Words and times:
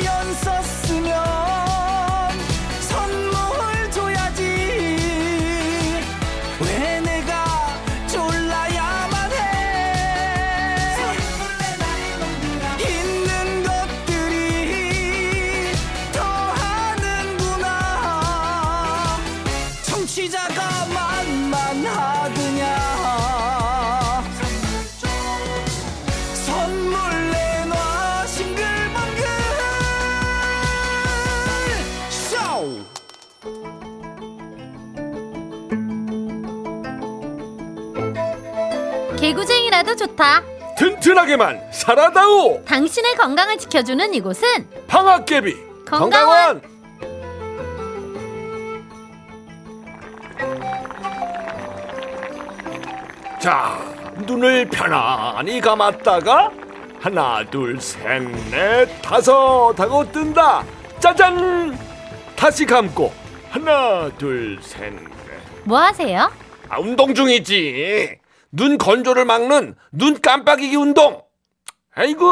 자연 0.00 0.34
좋다. 39.98 40.42
튼튼하게만 40.78 41.60
살아다오 41.72 42.64
당신의 42.64 43.14
건강을 43.16 43.58
지켜주는 43.58 44.14
이곳은 44.14 44.46
방학개비 44.86 45.56
건강원. 45.86 46.62
건강원 46.62 46.62
자 53.40 53.78
눈을 54.26 54.68
편안히 54.68 55.60
감았다가 55.60 56.50
하나 57.00 57.44
둘 57.50 57.76
셋 57.80 58.22
넷 58.50 58.88
다섯 59.02 59.72
하고 59.78 60.10
뜬다 60.10 60.64
짜잔 60.98 61.78
다시 62.36 62.66
감고 62.66 63.12
하나 63.50 64.10
둘 64.18 64.58
셋 64.62 64.92
넷 64.92 65.08
뭐 65.64 65.78
하세요? 65.80 66.30
아, 66.70 66.78
운동 66.80 67.14
중이지. 67.14 68.16
눈 68.50 68.78
건조를 68.78 69.24
막는 69.24 69.74
눈 69.92 70.20
깜빡이기 70.20 70.76
운동. 70.76 71.22
아이고, 71.94 72.26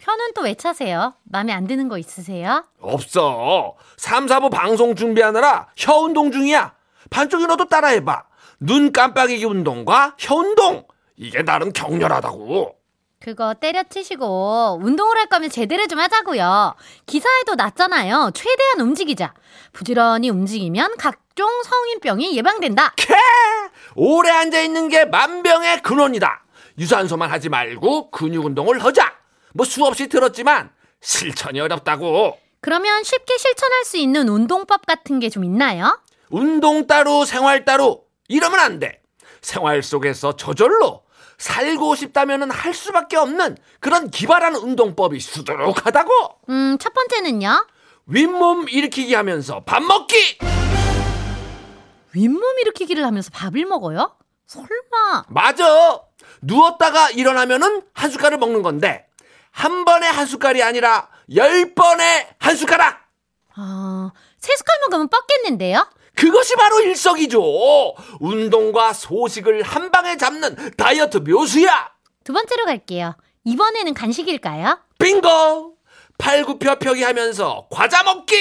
혀는 0.00 0.32
또왜 0.34 0.54
차세요? 0.54 1.14
마음에 1.24 1.52
안 1.52 1.66
드는 1.66 1.88
거 1.88 1.98
있으세요? 1.98 2.64
없어. 2.80 3.76
3, 3.96 4.26
4부 4.26 4.50
방송 4.50 4.94
준비하느라 4.94 5.68
혀 5.76 5.94
운동 5.96 6.32
중이야. 6.32 6.74
반쪽이 7.10 7.46
너도 7.46 7.68
따라해봐. 7.68 8.24
눈 8.60 8.90
깜빡이기 8.92 9.44
운동과 9.44 10.16
혀 10.18 10.34
운동. 10.34 10.86
이게 11.16 11.42
나름 11.42 11.72
격렬하다고. 11.72 12.74
그거 13.20 13.52
때려치시고 13.54 14.78
운동을 14.80 15.18
할 15.18 15.26
거면 15.26 15.50
제대로 15.50 15.86
좀 15.88 15.98
하자고요. 15.98 16.74
기사에도 17.06 17.56
났잖아요. 17.56 18.30
최대한 18.32 18.80
움직이자. 18.80 19.34
부지런히 19.72 20.30
움직이면 20.30 20.94
각종 20.98 21.48
성인병이 21.64 22.36
예방된다. 22.36 22.92
캐! 22.96 23.14
오래 23.94 24.30
앉아 24.30 24.60
있는 24.60 24.88
게 24.88 25.04
만병의 25.04 25.82
근원이다. 25.82 26.44
유산소만 26.78 27.30
하지 27.30 27.48
말고 27.48 28.10
근육 28.10 28.44
운동을 28.44 28.84
하자. 28.84 29.12
뭐 29.54 29.66
수없이 29.66 30.08
들었지만 30.08 30.70
실천이 31.00 31.60
어렵다고. 31.60 32.38
그러면 32.60 33.02
쉽게 33.04 33.36
실천할 33.38 33.84
수 33.84 33.96
있는 33.96 34.28
운동법 34.28 34.84
같은 34.86 35.20
게 35.20 35.28
좀 35.30 35.44
있나요? 35.44 36.00
운동 36.30 36.86
따로 36.86 37.24
생활 37.24 37.64
따로 37.64 38.04
이러면 38.28 38.58
안 38.60 38.78
돼. 38.78 39.00
생활 39.40 39.82
속에서 39.82 40.36
저절로 40.36 41.02
살고 41.38 41.94
싶다면은 41.94 42.50
할 42.50 42.74
수밖에 42.74 43.16
없는 43.16 43.56
그런 43.80 44.10
기발한 44.10 44.56
운동법이 44.56 45.20
수두룩하다고. 45.20 46.12
음, 46.50 46.76
첫 46.80 46.92
번째는요. 46.92 47.66
윗몸 48.06 48.68
일으키기 48.68 49.14
하면서 49.14 49.62
밥 49.64 49.82
먹기. 49.82 50.38
윗몸 52.14 52.58
일으키기를 52.60 53.04
하면서 53.04 53.30
밥을 53.32 53.64
먹어요? 53.66 54.16
설마. 54.46 55.24
맞아. 55.28 56.00
누웠다가 56.42 57.10
일어나면은 57.10 57.82
한 57.92 58.10
숟갈을 58.10 58.38
먹는 58.38 58.62
건데 58.62 59.06
한 59.50 59.84
번에 59.84 60.06
한 60.06 60.26
숟갈이 60.26 60.62
아니라 60.62 61.08
열 61.34 61.74
번에 61.74 62.28
한 62.38 62.56
숟가락. 62.56 63.00
아, 63.56 64.12
세 64.38 64.56
숟갈 64.56 64.78
먹으면 64.86 65.08
뻗겠는데요? 65.08 65.86
그것이 66.14 66.56
바로 66.56 66.80
일석이조. 66.80 67.94
운동과 68.20 68.92
소식을 68.92 69.62
한 69.62 69.90
방에 69.90 70.16
잡는 70.16 70.72
다이어트 70.76 71.18
묘수야. 71.18 71.92
두 72.24 72.32
번째로 72.32 72.64
갈게요. 72.64 73.16
이번에는 73.44 73.94
간식일까요? 73.94 74.80
빙고! 74.98 75.76
팔굽혀펴기 76.18 77.04
하면서 77.04 77.68
과자 77.70 78.02
먹기! 78.02 78.34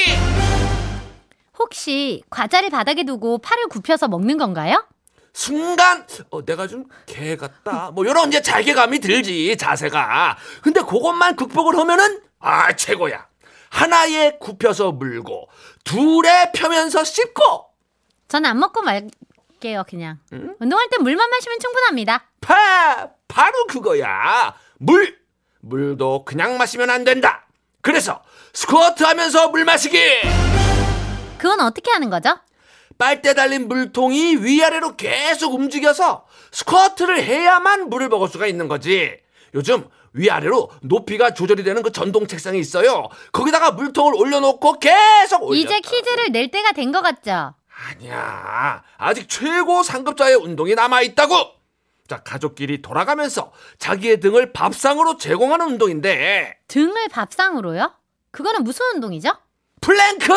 혹시 1.60 2.24
과자를 2.30 2.70
바닥에 2.70 3.04
두고 3.04 3.40
팔을 3.40 3.68
굽혀서 3.68 4.08
먹는 4.08 4.38
건가요? 4.38 4.86
순간, 5.34 6.06
어, 6.32 6.44
내가 6.46 6.68
좀 6.68 6.86
개 7.06 7.36
같다. 7.36 7.92
뭐, 7.92 8.06
요런 8.06 8.30
이제 8.30 8.42
자괴감이 8.42 9.00
들지, 9.00 9.56
자세가. 9.58 10.38
근데 10.64 10.82
그것만 10.82 11.36
극복을 11.36 11.78
하면은, 11.78 12.22
아, 12.40 12.76
최고야. 12.76 13.28
하나에 13.70 14.38
굽혀서 14.40 14.94
물고, 14.94 15.48
둘에 15.84 16.52
펴면서 16.54 17.04
씹고, 17.04 17.70
저는 18.28 18.50
안 18.50 18.60
먹고 18.60 18.82
말게요, 18.82 19.84
그냥. 19.88 20.20
운동할 20.60 20.90
땐 20.90 21.04
물만 21.04 21.30
마시면 21.30 21.60
충분합니다. 21.60 22.26
파! 22.42 23.10
바로 23.28 23.66
그거야. 23.68 24.56
물! 24.80 25.18
물도 25.62 26.26
그냥 26.26 26.58
마시면 26.58 26.90
안 26.90 27.04
된다. 27.04 27.46
그래서, 27.82 28.22
스쿼트 28.54 29.04
하면서 29.04 29.50
물 29.50 29.66
마시기! 29.66 29.98
그건 31.38 31.60
어떻게 31.62 31.92
하는 31.92 32.10
거죠? 32.10 32.38
빨대 32.98 33.34
달린 33.34 33.68
물통이 33.68 34.38
위아래로 34.38 34.96
계속 34.96 35.54
움직여서 35.54 36.26
스쿼트를 36.52 37.22
해야만 37.24 37.90
물을 37.90 38.10
먹을 38.10 38.28
수가 38.28 38.48
있는 38.48 38.68
거지. 38.68 39.18
요즘 39.54 39.88
위아래로 40.14 40.72
높이가 40.82 41.34
조절이 41.34 41.64
되는 41.64 41.84
그 41.84 41.92
전동 41.92 42.26
책상이 42.26 42.60
있어요. 42.60 43.08
거기다가 43.32 43.72
물통을 43.72 44.16
올려놓고 44.16 44.80
계속 44.80 45.44
올려. 45.44 45.60
이제 45.60 45.80
퀴즈를 45.80 46.32
낼 46.32 46.50
때가 46.50 46.72
된 46.72 46.92
것 46.92 47.02
같죠? 47.02 47.54
아니야. 47.92 48.82
아직 48.98 49.30
최고 49.30 49.84
상급자의 49.84 50.36
운동이 50.36 50.74
남아 50.74 51.02
있다고. 51.04 51.36
자, 52.08 52.24
가족끼리 52.24 52.82
돌아가면서 52.82 53.52
자기의 53.78 54.20
등을 54.22 54.54
밥상으로 54.54 55.18
제공하는 55.18 55.68
운동인데 55.68 56.58
등을 56.68 57.10
밥상으로요? 57.10 57.94
그거는 58.32 58.64
무슨 58.64 58.86
운동이죠? 58.96 59.30
플랭크! 59.88 60.34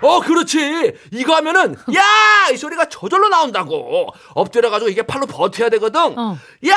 어, 0.00 0.20
그렇지. 0.20 0.94
이거 1.12 1.34
하면은, 1.36 1.76
야! 1.94 2.48
이 2.50 2.56
소리가 2.56 2.86
저절로 2.88 3.28
나온다고. 3.28 4.08
엎드려가지고 4.34 4.88
이게 4.90 5.02
팔로 5.02 5.26
버텨야 5.26 5.68
되거든. 5.68 6.18
어. 6.18 6.38
야! 6.66 6.74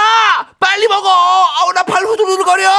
빨리 0.59 0.89
먹어! 0.89 1.07
아우, 1.09 1.71
나 1.71 1.83
팔 1.83 2.03
후들거려! 2.05 2.69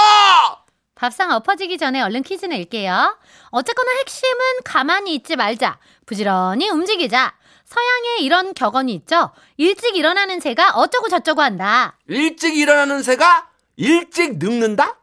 밥상 0.95 1.33
엎어지기 1.33 1.79
전에 1.79 2.03
얼른 2.03 2.23
퀴즈 2.23 2.45
낼게요. 2.45 3.17
어쨌거나 3.51 3.91
핵심은 4.01 4.39
가만히 4.65 5.15
있지 5.15 5.35
말자. 5.37 5.79
부지런히 6.05 6.69
움직이자. 6.69 7.35
서양에 7.65 8.19
이런 8.21 8.53
격언이 8.53 8.93
있죠. 8.97 9.31
일찍 9.57 9.97
일어나는 9.97 10.41
새가 10.41 10.73
어쩌고 10.75 11.09
저쩌고 11.09 11.41
한다. 11.41 11.97
일찍 12.07 12.55
일어나는 12.57 13.03
새가 13.03 13.49
일찍 13.77 14.37
늙는다? 14.39 14.99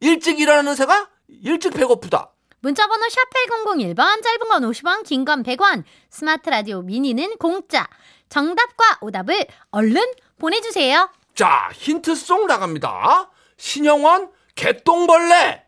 일찍 0.00 0.40
일어나는 0.40 0.74
새가 0.74 1.08
일찍 1.28 1.74
배고프다. 1.74 2.30
문자번호 2.60 3.08
샵 3.08 3.20
8001번, 3.66 4.22
짧은 4.22 4.48
건 4.48 4.62
50원, 4.70 5.04
긴 5.04 5.24
건 5.24 5.42
100원, 5.42 5.84
스마트 6.10 6.50
라디오 6.50 6.82
미니는 6.82 7.36
공짜. 7.38 7.88
정답과 8.28 8.98
오답을 9.00 9.46
얼른 9.70 10.02
보내주세요. 10.38 11.08
자, 11.34 11.70
힌트송 11.72 12.46
나갑니다. 12.46 13.30
신영원, 13.56 14.30
개똥벌레. 14.54 15.64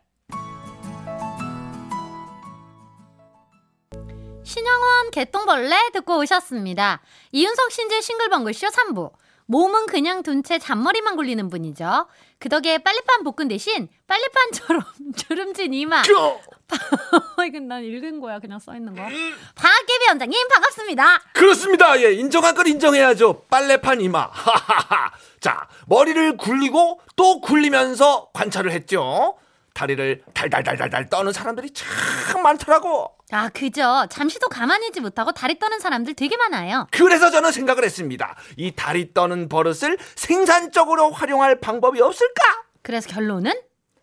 신영원 4.43 5.11
개똥벌레 5.11 5.91
듣고 5.93 6.17
오셨습니다. 6.19 7.01
이윤석 7.31 7.71
신재 7.71 8.01
싱글벙글쇼 8.01 8.67
3부. 8.67 9.11
몸은 9.45 9.85
그냥 9.87 10.23
둔 10.23 10.43
채 10.43 10.59
잔머리만 10.59 11.15
굴리는 11.15 11.49
분이죠. 11.49 12.07
그 12.41 12.49
덕에 12.49 12.79
빨래판 12.79 13.23
볶은 13.23 13.47
대신 13.47 13.87
빨래판처럼 14.07 14.83
주름진 15.15 15.73
이마. 15.75 16.01
저, 16.01 16.39
이건 17.45 17.67
난 17.67 17.83
읽은 17.83 18.19
거야. 18.19 18.39
그냥 18.39 18.57
써 18.57 18.73
있는 18.75 18.95
거. 18.95 19.01
박예비 19.03 20.07
원장님 20.09 20.47
반갑습니다. 20.47 21.21
그렇습니다. 21.33 22.01
예, 22.01 22.11
인정한 22.13 22.55
걸 22.55 22.67
인정해야죠. 22.67 23.43
빨래판 23.49 24.01
이마. 24.01 24.27
하하하. 24.31 25.11
자, 25.39 25.67
머리를 25.85 26.35
굴리고 26.37 26.99
또 27.15 27.41
굴리면서 27.41 28.31
관찰을 28.33 28.71
했죠. 28.71 29.37
다리를 29.75 30.23
달달달달달 30.33 31.09
떠는 31.09 31.33
사람들이 31.33 31.69
참 31.73 32.41
많더라고. 32.41 33.15
아 33.31 33.49
그죠. 33.49 34.05
잠시도 34.09 34.47
가만히 34.49 34.87
있지 34.87 34.99
못하고 34.99 35.31
다리 35.31 35.57
떠는 35.57 35.79
사람들 35.79 36.13
되게 36.15 36.35
많아요. 36.37 36.87
그래서 36.91 37.31
저는 37.31 37.51
생각을 37.51 37.83
했습니다. 37.83 38.35
이 38.57 38.71
다리 38.75 39.13
떠는 39.13 39.47
버릇을 39.49 39.97
생산적으로 40.15 41.11
활용할 41.11 41.59
방법이 41.59 42.01
없을까? 42.01 42.43
그래서 42.81 43.09
결론은 43.09 43.53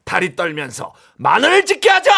다리 0.05 0.35
떨면서 0.35 0.95
마늘을 1.17 1.65
찍게 1.67 1.89
하자. 1.91 2.13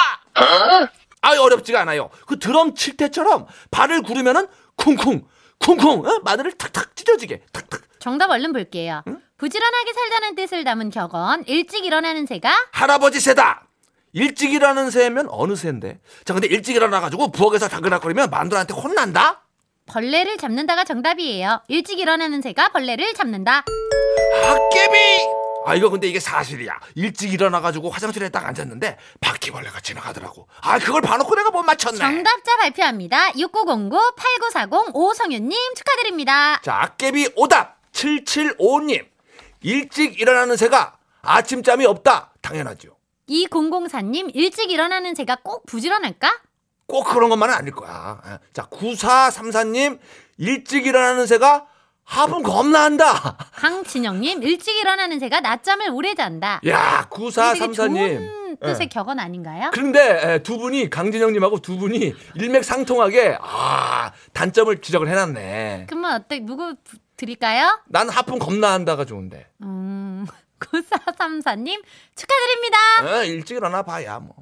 아 1.22 1.38
어렵지가 1.38 1.80
않아요. 1.80 2.10
그 2.26 2.38
드럼 2.38 2.74
칠 2.74 2.96
때처럼 2.96 3.46
발을 3.70 4.02
구르면은 4.02 4.46
쿵쿵 4.76 5.26
쿵쿵 5.58 6.06
어? 6.06 6.20
마늘을 6.24 6.52
탁탁 6.52 6.94
찢어지게 6.96 7.42
탁탁. 7.52 7.82
정답 7.98 8.30
얼른 8.30 8.52
볼게요. 8.52 9.02
부지런하게 9.36 9.92
살자는 9.92 10.34
뜻을 10.36 10.64
담은 10.64 10.90
격언. 10.90 11.44
일찍 11.46 11.84
일어나는 11.84 12.26
새가 12.26 12.50
할아버지 12.72 13.20
새다. 13.20 13.66
일찍 14.12 14.52
일어나는 14.52 14.90
새면 14.90 15.28
어느 15.30 15.54
새인데? 15.54 16.00
자 16.24 16.34
근데 16.34 16.48
일찍 16.48 16.74
일어나가지고 16.76 17.30
부엌에서 17.30 17.68
다그락거리면 17.68 18.30
마누라한테 18.30 18.74
혼난다? 18.74 19.42
벌레를 19.86 20.36
잡는다가 20.36 20.84
정답이에요. 20.84 21.62
일찍 21.68 21.98
일어나는 21.98 22.42
새가 22.42 22.68
벌레를 22.70 23.12
잡는다. 23.14 23.64
학개비! 24.44 24.98
아 25.66 25.74
이거 25.74 25.90
근데 25.90 26.08
이게 26.08 26.18
사실이야. 26.18 26.72
일찍 26.94 27.32
일어나가지고 27.32 27.90
화장실에 27.90 28.30
딱 28.30 28.46
앉았는데 28.46 28.96
바퀴벌레가 29.20 29.80
지나가더라고. 29.80 30.48
아 30.62 30.78
그걸 30.78 31.02
봐놓고 31.02 31.34
내가 31.34 31.50
못 31.50 31.62
맞췄네. 31.62 31.98
정답자 31.98 32.56
발표합니다. 32.58 33.30
6909-8940 33.32 34.94
오성윤님 34.94 35.74
축하드립니다. 35.74 36.60
자 36.62 36.82
악개비 36.82 37.30
오답 37.36 37.78
7755님. 37.92 39.06
일찍 39.62 40.18
일어나는 40.20 40.56
새가 40.56 40.96
아침잠이 41.22 41.84
없다. 41.84 42.32
당연하죠. 42.40 42.96
2004님 43.30 44.30
일찍 44.34 44.70
일어나는 44.70 45.14
새가 45.14 45.38
꼭 45.42 45.64
부지런할까? 45.66 46.30
꼭 46.86 47.04
그런 47.04 47.30
것만은 47.30 47.54
아닐 47.54 47.72
거야. 47.72 48.20
아, 48.24 48.38
자 48.52 48.66
9434님 48.66 49.98
일찍 50.38 50.86
일어나는 50.86 51.26
새가 51.26 51.66
하품 52.04 52.42
겁나 52.42 52.82
한다. 52.82 53.36
강진영님 53.52 54.42
일찍 54.42 54.76
일어나는 54.76 55.20
새가 55.20 55.40
낮잠을 55.40 55.90
오래 55.90 56.14
잔다. 56.14 56.60
야 56.66 57.06
되게 57.08 57.24
9434님. 57.30 58.16
좋은 58.18 58.56
뜻의 58.60 58.78
예. 58.82 58.86
격언 58.88 59.20
아닌가요? 59.20 59.70
그런데 59.72 60.00
에, 60.34 60.42
두 60.42 60.58
분이 60.58 60.90
강진영님하고 60.90 61.60
두 61.60 61.76
분이 61.78 62.12
일맥상통하게 62.34 63.38
아 63.40 64.10
단점을 64.32 64.80
지적을 64.80 65.08
해놨네. 65.08 65.86
그러면 65.88 66.14
어때 66.16 66.40
누구 66.40 66.74
부- 66.82 66.96
드릴까요? 67.16 67.78
난 67.86 68.08
하품 68.08 68.38
겁나 68.40 68.72
한다가 68.72 69.04
좋은데. 69.04 69.46
음, 69.62 70.09
9434님 70.60 71.82
축하드립니다. 72.14 72.78
어, 73.02 73.24
일찍 73.24 73.56
일어나 73.56 73.82
봐야 73.82 74.18
뭐. 74.18 74.34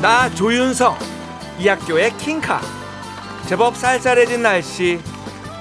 나 0.00 0.30
조윤성 0.34 0.96
이 1.58 1.68
학교의 1.68 2.16
킹카 2.16 2.60
제법 3.46 3.76
쌀쌀해진 3.76 4.42
날씨 4.42 4.98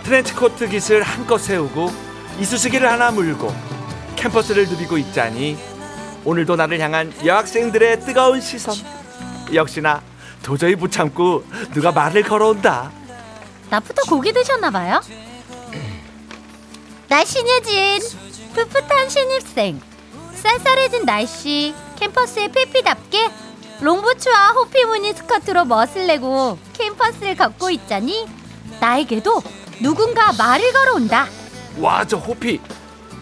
트렌치코트 0.03 0.69
깃을 0.69 1.03
한껏 1.03 1.39
세우고 1.41 1.89
이쑤시개를 2.39 2.89
하나 2.89 3.11
물고 3.11 3.53
캠퍼스를 4.15 4.67
누비고 4.67 4.97
있자니 4.97 5.57
오늘도 6.25 6.55
나를 6.55 6.79
향한 6.79 7.13
여학생들의 7.25 8.01
뜨거운 8.01 8.41
시선. 8.41 8.75
역시나 9.53 10.01
도저히 10.43 10.75
못 10.75 10.91
참고 10.91 11.43
누가 11.73 11.91
말을 11.91 12.23
걸어온다. 12.23 12.91
낮부터 13.69 14.03
고기 14.07 14.33
드셨나봐요? 14.33 15.01
나 17.07 17.25
신예진 17.25 17.99
풋풋한 18.53 19.09
신입생. 19.09 19.81
쌀쌀해진 20.35 21.05
날씨 21.05 21.73
캠퍼스의 21.99 22.51
페피답게 22.51 23.29
롱부츠와 23.81 24.49
호피 24.51 24.83
무늬 24.85 25.13
스커트로 25.13 25.65
멋을 25.65 26.07
내고 26.07 26.57
캠퍼스를 26.73 27.35
걷고 27.35 27.69
있자니 27.71 28.27
나에게도 28.79 29.41
누군가 29.81 30.31
말을 30.33 30.71
걸어온다 30.71 31.27
와 31.79 32.03
저 32.05 32.17
호피 32.17 32.59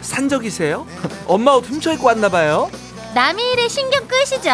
산적이세요? 0.02 0.86
엄마 1.28 1.52
옷 1.54 1.66
훔쳐 1.68 1.92
입고 1.94 2.08
왔나 2.08 2.30
봐요. 2.30 2.70
남의 3.14 3.54
일에 3.54 3.68
신경 3.68 4.08
끄시죠? 4.08 4.52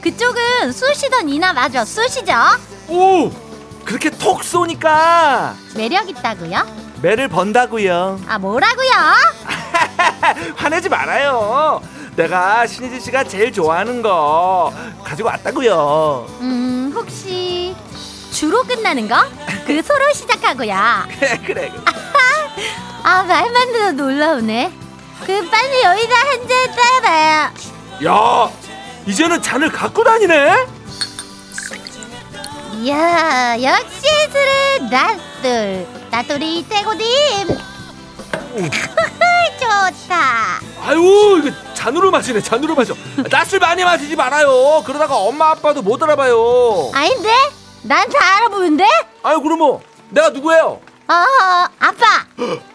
그쪽은 0.00 0.72
쑤시던 0.72 1.28
이나 1.28 1.52
마저 1.52 1.84
쑤시죠? 1.84 2.32
오 2.88 3.30
그렇게 3.84 4.10
톡 4.10 4.42
쏘니까. 4.42 5.54
매력 5.76 6.08
있다고요? 6.08 6.66
매를 7.02 7.28
번다고요. 7.28 8.20
아 8.26 8.38
뭐라고요? 8.38 8.90
화내지 10.56 10.88
말아요. 10.88 11.80
내가 12.16 12.66
신희진 12.66 13.00
씨가 13.00 13.24
제일 13.24 13.52
좋아하는 13.52 14.02
거 14.02 14.72
가지고 15.04 15.28
왔다고요. 15.28 16.26
음 16.40 16.92
혹시 16.94 17.76
주로 18.32 18.62
끝나는 18.64 19.06
거? 19.08 19.16
그 19.66 19.80
소로 19.82 20.12
시작하고요. 20.12 20.74
그래 21.20 21.40
그래 21.46 21.72
아 23.08 23.22
말만 23.22 23.72
들어 23.72 23.92
놀라우네. 23.92 24.70
그 25.24 25.48
빨리 25.50 25.82
여기다 25.82 26.14
한 26.14 26.46
잔 26.46 26.76
따라봐요. 26.76 27.50
야 28.04 28.50
이제는 29.06 29.40
잔을 29.40 29.72
갖고 29.72 30.04
다니네? 30.04 30.66
이야 32.74 33.56
역시 33.62 34.02
술은 34.30 34.90
나돌. 34.90 35.86
나돌이 36.10 36.66
최고님. 36.68 37.48
좋다. 39.58 40.60
아유 40.84 41.40
이거 41.42 41.50
잔으로 41.72 42.10
마시네 42.10 42.42
잔으로 42.42 42.74
마셔. 42.74 42.94
낮술 43.30 43.58
많이 43.58 43.84
마시지 43.84 44.16
말아요. 44.16 44.82
그러다가 44.84 45.16
엄마 45.16 45.50
아빠도 45.52 45.80
못 45.80 46.02
알아봐요. 46.02 46.90
아닌데? 46.92 47.30
난 47.84 48.06
다 48.10 48.36
알아보는데? 48.36 48.84
아유 49.22 49.40
그러면 49.40 49.78
내가 50.10 50.28
누구예요 50.28 50.80
어 51.10 51.14
아빠. 51.78 52.26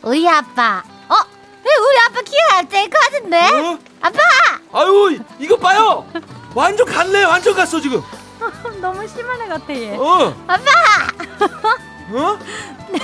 우리 0.01 0.27
아빠. 0.27 0.81
어? 1.07 1.15
왜 1.63 1.71
우리 1.75 1.99
아빠 1.99 2.21
키가 2.21 2.47
갑자기 2.61 2.89
커진데? 2.89 3.37
어? 3.51 3.77
아빠! 4.01 4.19
아유 4.73 5.19
이거 5.39 5.55
봐요. 5.55 6.05
완전 6.55 6.85
갔네 6.87 7.23
완전 7.25 7.53
갔어 7.53 7.79
지금. 7.79 8.01
너무 8.81 9.07
심한 9.07 9.39
애 9.41 9.47
같아 9.47 9.73
얘. 9.73 9.95
어. 9.95 10.35
아빠! 10.47 10.63
어? 12.11 12.39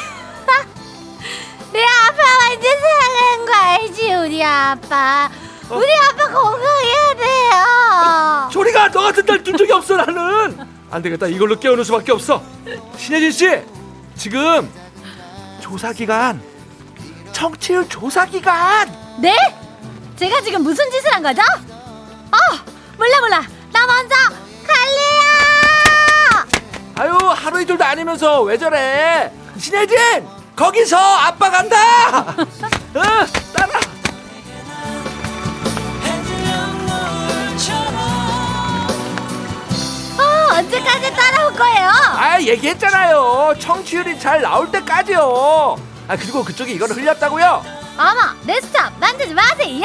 내 1.71 1.83
아빠 1.85 2.23
완전 2.49 2.79
사랑하는 2.79 3.45
거 3.45 3.53
알지 3.53 4.13
우리 4.15 4.43
아빠? 4.43 5.29
우리 5.69 5.85
아빠 6.09 6.27
건강해야 6.31 7.13
돼요. 7.13 8.49
조리가 8.51 8.89
너 8.91 9.01
같은 9.03 9.25
딸둔 9.25 9.55
적이 9.57 9.71
없어 9.73 9.95
나는. 9.95 10.67
안 10.89 11.01
되겠다 11.03 11.27
이걸로 11.27 11.59
깨우는 11.59 11.83
수밖에 11.83 12.11
없어. 12.11 12.41
신혜진 12.97 13.31
씨 13.31 13.61
지금 14.15 14.67
조사 15.69 15.93
기간. 15.93 16.41
청취율 17.31 17.87
조사 17.87 18.25
기간. 18.25 18.91
네? 19.19 19.35
제가 20.15 20.41
지금 20.41 20.63
무슨 20.63 20.89
짓을 20.89 21.13
한 21.13 21.21
거죠? 21.21 21.43
어 21.43 22.37
몰라 22.97 23.19
몰라. 23.21 23.43
나 23.71 23.85
먼저 23.85 24.15
갈래요! 24.65 26.47
아유 26.95 27.15
하루 27.35 27.61
이틀도 27.61 27.83
아니면서 27.83 28.41
왜 28.41 28.57
저래? 28.57 29.31
신혜진 29.59 30.27
거기서 30.55 30.97
아빠 30.97 31.51
간다! 31.51 31.77
어, 32.41 32.45
따라 33.53 33.79
언제까지 40.59 41.11
따라올 41.15 41.53
거예요? 41.53 41.89
아 41.89 42.37
얘기했잖아요. 42.41 43.55
청취율이 43.59 44.19
잘 44.19 44.41
나올 44.41 44.69
때까지요. 44.69 45.77
아 46.07 46.15
그리고 46.17 46.43
그쪽이 46.43 46.73
이걸 46.73 46.89
흘렸다고요? 46.89 47.63
어머 47.97 48.33
내 48.43 48.59
스탑 48.59 48.91
만지지 48.99 49.33
마세요! 49.33 49.83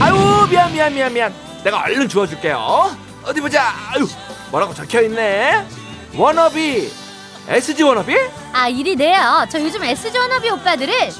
아유 0.00 0.46
미안 0.48 0.72
미안 0.72 0.94
미안 0.94 1.12
미안. 1.12 1.34
내가 1.62 1.82
얼른 1.82 2.08
주워줄게요. 2.08 2.96
어디 3.24 3.40
보자. 3.40 3.74
아유 3.92 4.08
뭐라고 4.50 4.72
적혀있네? 4.72 5.66
워너비. 6.14 6.90
SG 7.48 7.82
워너비? 7.82 8.16
아 8.54 8.68
일이네요. 8.68 9.46
저 9.50 9.60
요즘 9.60 9.84
SG 9.84 10.16
워너비 10.16 10.48
오빠들을 10.50 11.12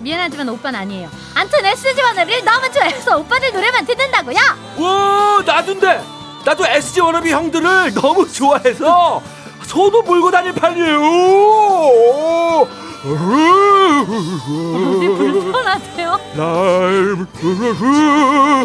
미안하지만 0.00 0.48
오빠는 0.48 0.78
아니에요. 0.80 1.08
암튼 1.34 1.64
SG 1.64 2.00
워너비 2.02 2.32
를 2.32 2.44
너무 2.44 2.70
좋아해서 2.70 3.18
오빠들 3.18 3.52
노래만 3.52 3.84
듣는다고요? 3.86 4.36
와 4.78 5.42
나도인데. 5.44 6.02
나도 6.44 6.64
SG 6.66 7.00
워너비 7.00 7.30
형들을 7.30 7.94
너무 7.94 8.30
좋아해서 8.30 9.20
소도 9.64 10.02
몰고 10.02 10.30
다닐 10.30 10.52
판이에요. 10.54 10.98
불편하세요? 15.16 16.20
날. 16.34 17.26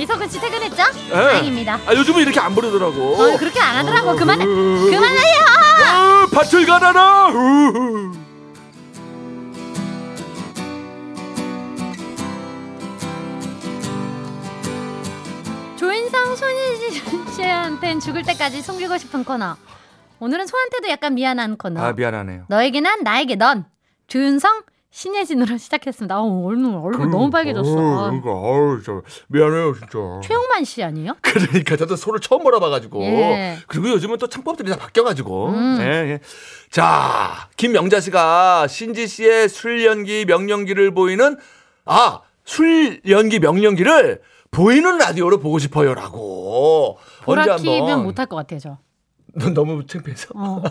이석은 0.02 0.30
씨 0.30 0.40
퇴근했죠? 0.40 0.84
예. 1.10 1.14
다행입니다. 1.14 1.80
아 1.86 1.94
요즘은 1.94 2.22
이렇게 2.22 2.40
안 2.40 2.54
부르더라고. 2.56 3.16
어, 3.16 3.38
그렇게 3.38 3.60
안 3.60 3.76
하더라고. 3.78 4.16
그만해 4.16 4.46
그만해요. 4.46 5.44
아, 5.86 6.28
밭을 6.32 6.66
가라라 6.66 7.30
씨한텐 17.36 18.00
죽을 18.00 18.24
때까지 18.24 18.62
숨기고 18.62 18.98
싶은 18.98 19.24
코너. 19.24 19.56
오늘은 20.20 20.48
소한테도 20.48 20.90
약간 20.90 21.14
미안한 21.14 21.58
코너. 21.58 21.82
아 21.82 21.94
미안하네요. 21.94 22.46
너에게 22.48 22.82
난 22.82 23.04
나에게 23.04 23.36
넌 23.36 23.66
조윤성 24.08 24.64
신예진으로 24.90 25.58
시작했습니다. 25.58 26.20
어, 26.20 26.46
얼굴 26.46 26.76
얼굴 26.76 27.10
너무 27.12 27.30
빨개졌어. 27.30 27.78
아, 27.78 28.12
아우 28.26 28.82
저 28.84 29.02
미안해요 29.28 29.74
진짜. 29.74 29.98
최용만 30.24 30.64
씨 30.64 30.84
아니에요? 30.84 31.16
그러니까 31.22 31.78
저도 31.78 31.96
손을 31.96 32.20
처음 32.22 32.44
몰아봐가지고 32.44 33.02
예. 33.04 33.58
그리고 33.68 33.90
요즘은 33.90 34.18
또 34.18 34.28
창법들이 34.28 34.70
다 34.72 34.78
바뀌어가지고 34.78 35.50
음. 35.50 35.78
예, 35.82 35.86
예. 35.86 36.20
자 36.72 37.50
김명자 37.58 38.00
씨가 38.00 38.68
신지 38.68 39.08
씨의 39.08 39.50
술 39.50 39.84
연기 39.86 40.26
명령기를 40.26 40.92
보이는 40.94 41.38
아 41.86 42.22
술 42.46 43.00
연기 43.08 43.40
명령기를 43.40 44.22
보이는 44.54 44.98
라디오로 44.98 45.40
보고 45.40 45.60
싶어요라고 45.60 46.98
보라키면 47.24 48.04
못할 48.04 48.28
것 48.28 48.36
같아요, 48.38 48.60
저. 48.60 48.78
넌 49.36 49.54
너무 49.54 49.86
창피해서 49.86 50.30
어. 50.36 50.62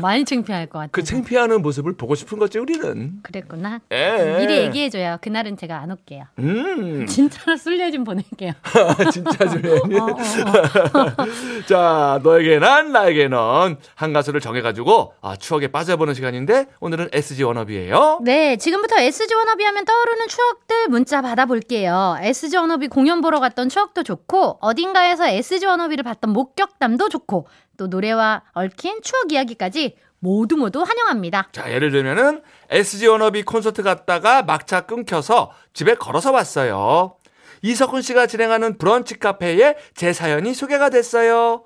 많이 0.00 0.24
창피할 0.24 0.66
것 0.66 0.78
같아요. 0.78 0.90
그 0.92 1.02
창피하는 1.02 1.62
모습을 1.62 1.96
보고 1.96 2.14
싶은 2.14 2.38
거지 2.38 2.58
우리는 2.58 3.18
그랬구나. 3.22 3.80
예. 3.90 4.36
미리 4.38 4.58
얘기해줘요. 4.58 5.18
그날은 5.20 5.56
제가 5.56 5.78
안 5.78 5.90
올게요. 5.90 6.24
음 6.38 7.06
진짜로 7.10 7.56
술래 7.56 7.90
좀 7.90 8.04
보낼게요. 8.04 8.52
진짜 9.12 9.48
줄레니 9.48 9.98
어, 9.98 10.04
어, 10.04 10.10
어. 10.10 11.16
자, 11.66 12.20
너에게 12.22 12.58
난, 12.58 12.92
나에게 12.92 13.28
넌. 13.28 13.76
한 13.94 14.12
가수를 14.12 14.40
정해가지고, 14.40 15.14
아, 15.20 15.36
추억에 15.36 15.68
빠져보는 15.68 16.14
시간인데, 16.14 16.66
오늘은 16.80 17.10
SG 17.12 17.42
워너비예요 17.44 18.20
네, 18.22 18.56
지금부터 18.56 18.98
SG 19.00 19.34
워너비 19.34 19.64
하면 19.64 19.84
떠오르는 19.84 20.28
추억들 20.28 20.88
문자 20.88 21.20
받아볼게요. 21.22 22.16
SG 22.20 22.56
워너비 22.56 22.88
공연 22.88 23.20
보러 23.20 23.40
갔던 23.40 23.68
추억도 23.68 24.02
좋고, 24.02 24.58
어딘가에서 24.60 25.26
SG 25.28 25.66
워너비를 25.66 26.04
봤던 26.04 26.32
목격담도 26.32 27.08
좋고, 27.08 27.39
또 27.76 27.86
노래와 27.86 28.42
얽힌 28.52 29.00
추억 29.02 29.32
이야기까지 29.32 29.96
모두 30.18 30.56
모두 30.56 30.82
환영합니다. 30.82 31.48
자, 31.52 31.72
예를 31.72 31.90
들면은, 31.90 32.42
SG 32.68 33.06
워너비 33.06 33.42
콘서트 33.42 33.82
갔다가 33.82 34.42
막차 34.42 34.82
끊겨서 34.82 35.50
집에 35.72 35.94
걸어서 35.94 36.30
왔어요. 36.30 37.16
이석훈 37.62 38.02
씨가 38.02 38.26
진행하는 38.26 38.78
브런치 38.78 39.18
카페에 39.18 39.76
제 39.94 40.12
사연이 40.12 40.54
소개가 40.54 40.90
됐어요. 40.90 41.64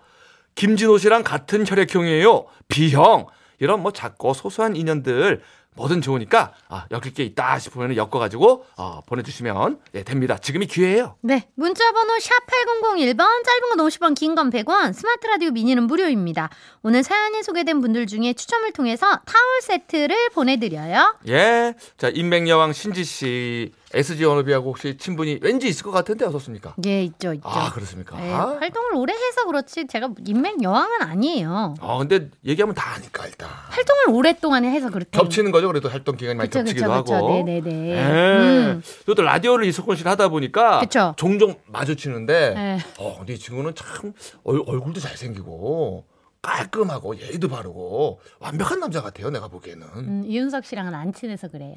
김진호 0.54 0.98
씨랑 0.98 1.24
같은 1.24 1.66
혈액형이에요. 1.66 2.46
B형. 2.68 3.26
이런 3.58 3.80
뭐 3.80 3.92
작고 3.92 4.34
소소한 4.34 4.76
인연들 4.76 5.40
뭐든 5.76 6.00
좋으니까 6.02 6.52
아, 6.68 6.86
엮일 6.90 7.14
게 7.14 7.24
있다 7.24 7.58
싶으면 7.58 7.96
엮어가지고 7.96 8.64
어, 8.76 9.00
보내주시면 9.06 9.80
예, 9.94 10.02
됩니다. 10.04 10.38
지금이 10.38 10.66
기회예요. 10.66 11.16
네, 11.20 11.48
문자번호 11.54 12.18
샵 12.20 12.30
8001번, 12.46 13.18
짧은 13.44 13.76
건 13.76 13.86
50원, 13.88 14.14
긴 14.14 14.34
건 14.34 14.50
100원, 14.50 14.92
스마트 14.92 15.26
라디오 15.26 15.50
미니는 15.50 15.84
무료입니다. 15.84 16.50
오늘 16.82 17.02
사연이 17.02 17.42
소개된 17.42 17.80
분들 17.80 18.06
중에 18.06 18.32
추첨을 18.34 18.72
통해서 18.72 19.06
타월 19.24 19.62
세트를 19.62 20.30
보내드려요. 20.30 21.16
예. 21.28 21.74
자, 21.96 22.08
인맥여왕 22.12 22.72
신지 22.72 23.04
씨, 23.04 23.72
SG 23.94 24.24
워너비하고 24.24 24.70
혹시 24.70 24.96
친분이 24.96 25.38
왠지 25.42 25.68
있을 25.68 25.84
것 25.84 25.90
같은데 25.92 26.24
어떻습니까? 26.24 26.74
예, 26.84 27.04
있죠, 27.04 27.32
있죠. 27.32 27.48
아, 27.48 27.70
그렇습니까? 27.72 28.16
네, 28.18 28.32
활동을 28.32 28.94
오래 28.94 29.12
해서 29.12 29.44
그렇지 29.46 29.86
제가 29.86 30.10
인맥 30.26 30.62
여왕은 30.62 31.02
아니에요. 31.02 31.74
아, 31.80 31.98
근데 31.98 32.28
얘기하면 32.44 32.74
다 32.74 32.94
아니까 32.96 33.26
일단. 33.26 33.48
활동을 33.68 34.08
오랫동안 34.10 34.64
해서 34.64 34.90
그렇대. 34.90 35.10
겹치는 35.16 35.52
거죠. 35.52 35.68
그래도 35.68 35.88
활동 35.88 36.16
기간이 36.16 36.36
많이 36.36 36.50
그쵸, 36.50 36.60
겹치기도 36.60 37.02
그쵸. 37.02 37.14
하고. 37.14 37.28
네 37.44 37.60
네네. 37.60 37.90
예. 37.90 38.02
음. 38.04 38.82
또 39.06 39.14
라디오를 39.22 39.64
이석훈 39.66 39.96
씨를 39.96 40.10
하다 40.10 40.28
보니까 40.28 40.80
그쵸. 40.80 41.14
종종 41.16 41.54
마주치는데 41.66 42.54
네. 42.54 42.78
어, 42.98 43.16
근데 43.18 43.34
이 43.34 43.38
친구는 43.38 43.74
참 43.74 44.12
얼, 44.42 44.62
얼굴도 44.66 45.00
잘생기고 45.00 46.04
깔끔하고 46.42 47.18
예의도 47.18 47.48
바르고 47.48 48.20
완벽한 48.40 48.80
남자 48.80 49.00
같아요. 49.00 49.30
내가 49.30 49.48
보기에는. 49.48 49.86
음, 49.96 50.24
이윤석 50.26 50.64
씨랑은 50.64 50.94
안 50.94 51.12
친해서 51.12 51.48
그래요. 51.48 51.74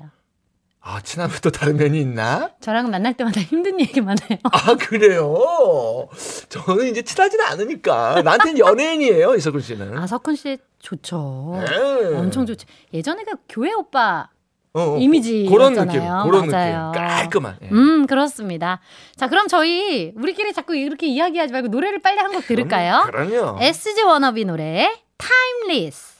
아, 0.89 1.01
친하면 1.01 1.35
또 1.41 1.49
다른 1.51 1.75
면이 1.75 1.99
있나? 1.99 2.51
저랑 2.61 2.89
만날 2.89 3.13
때마다 3.13 3.41
힘든 3.41 3.77
얘기만 3.81 4.15
해요. 4.29 4.39
아, 4.43 4.75
그래요? 4.77 6.07
저는 6.47 6.87
이제 6.87 7.01
친하지는 7.01 7.43
않으니까. 7.45 8.21
나한테는 8.21 8.57
연예인이에요, 8.59 9.35
이석훈 9.35 9.59
씨는. 9.59 9.97
아, 9.97 10.07
석훈 10.07 10.35
씨 10.37 10.57
좋죠. 10.79 11.61
네. 11.69 12.15
엄청 12.15 12.45
좋죠. 12.45 12.65
예전에 12.93 13.23
그 13.25 13.35
교회 13.49 13.73
오빠 13.73 14.29
어, 14.71 14.79
어, 14.93 14.97
이미지였잖아요. 14.97 15.49
그런 15.51 15.73
느낌, 15.73 15.99
그런 16.01 16.49
맞아요. 16.49 16.91
느낌. 16.93 17.01
깔끔한. 17.05 17.57
예. 17.63 17.67
음, 17.69 18.07
그렇습니다. 18.07 18.79
자, 19.17 19.27
그럼 19.27 19.47
저희 19.49 20.13
우리끼리 20.15 20.53
자꾸 20.53 20.73
이렇게 20.73 21.07
이야기하지 21.07 21.51
말고 21.51 21.67
노래를 21.67 22.01
빨리 22.01 22.19
한 22.19 22.31
곡 22.31 22.45
들을까요? 22.47 23.03
그럼요. 23.07 23.57
SG 23.61 24.03
워너비 24.03 24.45
노래 24.45 24.89
Timeless. 25.17 26.15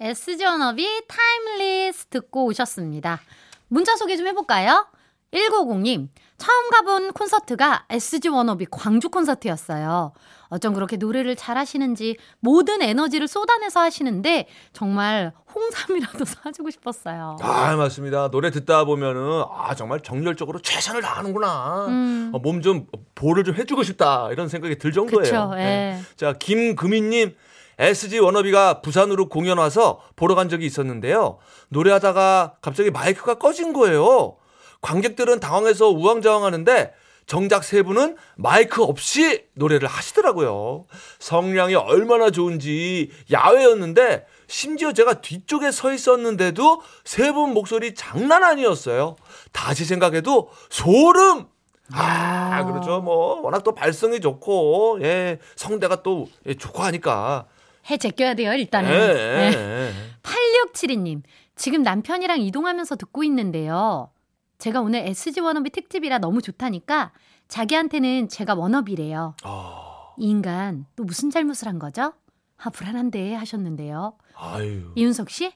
SG 0.00 0.44
워너비 0.44 0.88
Timeless 1.06 2.06
듣고 2.06 2.46
오셨습니다. 2.46 3.20
문자 3.68 3.96
소개 3.96 4.16
좀 4.16 4.26
해볼까요? 4.26 4.86
1950님, 5.32 6.08
처음 6.38 6.70
가본 6.70 7.12
콘서트가 7.12 7.86
SG 7.90 8.28
워너비 8.28 8.66
광주 8.70 9.10
콘서트였어요. 9.10 10.12
어쩜 10.48 10.74
그렇게 10.74 10.96
노래를 10.96 11.34
잘하시는지 11.34 12.16
모든 12.38 12.80
에너지를 12.80 13.26
쏟아내서 13.26 13.80
하시는데 13.80 14.46
정말 14.72 15.32
홍삼이라도 15.52 16.24
사주고 16.24 16.70
싶었어요. 16.70 17.36
아, 17.40 17.74
맞습니다. 17.74 18.30
노래 18.30 18.50
듣다 18.50 18.84
보면은, 18.84 19.44
아, 19.50 19.74
정말 19.74 20.00
정열적으로 20.00 20.60
최선을 20.60 21.02
다하는구나. 21.02 21.86
음. 21.88 22.32
몸 22.42 22.62
좀, 22.62 22.86
보를 23.16 23.42
좀 23.42 23.56
해주고 23.56 23.82
싶다. 23.82 24.28
이런 24.30 24.48
생각이 24.48 24.78
들 24.78 24.92
정도예요. 24.92 25.22
그쵸, 25.22 25.50
예. 25.54 25.64
네. 25.64 26.00
자, 26.16 26.34
김금희님, 26.34 27.34
SG 27.78 28.18
워너비가 28.20 28.80
부산으로 28.80 29.28
공연 29.28 29.58
와서 29.58 30.00
보러 30.16 30.34
간 30.34 30.48
적이 30.48 30.66
있었는데요. 30.66 31.38
노래하다가 31.68 32.56
갑자기 32.62 32.90
마이크가 32.90 33.34
꺼진 33.34 33.72
거예요. 33.72 34.36
관객들은 34.80 35.40
당황해서 35.40 35.88
우왕좌왕하는데 35.90 36.92
정작 37.26 37.64
세 37.64 37.82
분은 37.82 38.16
마이크 38.36 38.82
없이 38.84 39.46
노래를 39.54 39.88
하시더라고요. 39.88 40.86
성량이 41.18 41.74
얼마나 41.74 42.30
좋은지 42.30 43.10
야외였는데 43.32 44.26
심지어 44.46 44.92
제가 44.92 45.14
뒤쪽에 45.14 45.72
서 45.72 45.92
있었는데도 45.92 46.82
세 47.04 47.32
분 47.32 47.52
목소리 47.52 47.94
장난 47.94 48.44
아니었어요. 48.44 49.16
다시 49.52 49.84
생각해도 49.84 50.50
소름! 50.70 51.48
아, 51.92 52.64
그렇죠. 52.64 53.00
뭐, 53.00 53.40
워낙 53.42 53.62
또 53.62 53.72
발성이 53.72 54.20
좋고, 54.20 54.98
예, 55.02 55.38
성대가 55.54 56.02
또 56.02 56.28
예, 56.46 56.54
좋고 56.54 56.82
하니까. 56.82 57.46
해 57.90 57.96
제껴야 57.96 58.34
돼요, 58.34 58.50
예, 58.52 58.58
일단은. 58.58 58.90
예, 58.90 58.96
네. 59.14 59.52
예. 59.54 59.92
8672님, 60.22 61.22
지금 61.54 61.82
남편이랑 61.82 62.40
이동하면서 62.40 62.96
듣고 62.96 63.22
있는데요. 63.24 64.10
제가 64.58 64.80
오늘 64.80 65.00
SG 65.06 65.40
워너비 65.40 65.70
특집이라 65.70 66.18
너무 66.18 66.42
좋다니까 66.42 67.12
자기한테는 67.48 68.28
제가 68.28 68.54
워너비래요. 68.54 69.36
아, 69.44 70.14
이 70.18 70.28
인간 70.28 70.86
또 70.96 71.04
무슨 71.04 71.30
잘못을 71.30 71.68
한 71.68 71.78
거죠? 71.78 72.12
아, 72.58 72.70
불안한데 72.70 73.34
하셨는데요. 73.34 74.14
아유. 74.34 74.90
이윤석 74.96 75.30
씨, 75.30 75.44
예? 75.44 75.52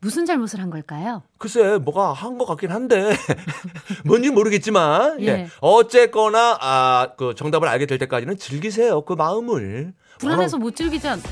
무슨 0.00 0.24
잘못을 0.26 0.60
한 0.60 0.70
걸까요? 0.70 1.22
글쎄, 1.38 1.78
뭐가 1.78 2.12
한 2.12 2.38
것 2.38 2.44
같긴 2.46 2.70
한데, 2.70 3.10
뭔지 4.04 4.30
모르겠지만, 4.30 5.20
예. 5.22 5.26
예. 5.26 5.48
어쨌거나, 5.60 6.58
아, 6.60 7.08
그 7.18 7.34
정답을 7.34 7.68
알게 7.68 7.86
될 7.86 7.98
때까지는 7.98 8.36
즐기세요. 8.36 9.02
그 9.02 9.14
마음을. 9.14 9.94
불안해서 10.18 10.56
못 10.58 10.74
즐기지 10.74 11.08
않... 11.08 11.22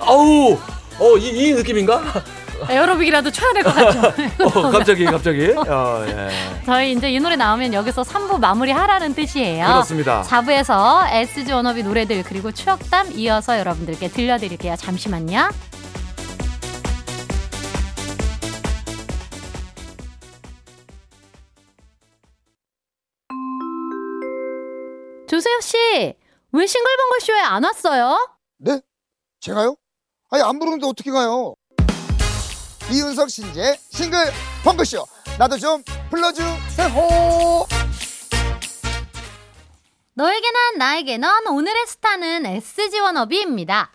아우, 0.00 0.54
어, 0.98 1.16
이, 1.18 1.28
이 1.28 1.52
느낌인가? 1.54 2.02
에어로빅이라도 2.68 3.30
쳐야 3.30 3.52
될 3.54 3.62
것 3.62 3.74
같죠? 3.74 4.00
어, 4.44 4.70
갑자기, 4.70 5.04
갑자기. 5.06 5.46
어, 5.50 6.04
예. 6.06 6.28
저희 6.66 6.92
이제 6.92 7.10
이 7.10 7.18
노래 7.18 7.34
나오면 7.36 7.72
여기서 7.72 8.02
3부 8.02 8.38
마무리 8.38 8.70
하라는 8.70 9.14
뜻이에요. 9.14 9.64
그렇습니다. 9.66 10.22
4부에서 10.22 11.06
SG 11.10 11.52
워너비 11.52 11.82
노래들 11.82 12.22
그리고 12.24 12.52
추억담 12.52 13.12
이어서 13.14 13.58
여러분들께 13.58 14.08
들려드릴게요. 14.08 14.76
잠시만요. 14.76 15.48
조세혁 25.28 25.62
씨, 25.62 26.14
왜 26.52 26.66
싱글벙글 26.66 27.20
쇼에 27.20 27.40
안 27.40 27.64
왔어요? 27.64 28.36
네? 28.58 28.80
제가요? 29.40 29.76
아니 30.30 30.42
안 30.42 30.58
부르는데 30.58 30.86
어떻게 30.86 31.10
가요? 31.10 31.54
이윤석 32.92 33.30
신재 33.30 33.78
싱글 33.90 34.18
펑크쇼 34.64 35.06
나도 35.38 35.56
좀 35.58 35.82
불러주세요 36.10 36.88
너에게 40.14 40.50
난 40.50 40.78
나에게 40.78 41.18
넌 41.18 41.46
오늘의 41.46 41.86
스타는 41.86 42.44
SG 42.44 42.98
워너비입니다. 42.98 43.92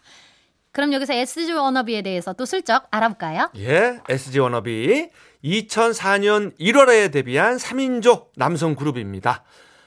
그럼 0.71 0.93
여기서 0.93 1.13
SG 1.13 1.51
워너비에 1.51 2.01
대해서 2.01 2.33
또 2.33 2.45
슬쩍 2.45 2.87
알아볼까요? 2.89 3.51
예, 3.57 3.99
SG 4.09 4.39
워너비 4.39 5.09
2004년 5.43 6.57
1월에 6.57 7.11
데뷔한 7.11 7.57
3인조 7.57 8.29
남성 8.37 8.75
그룹입니다. 8.75 9.43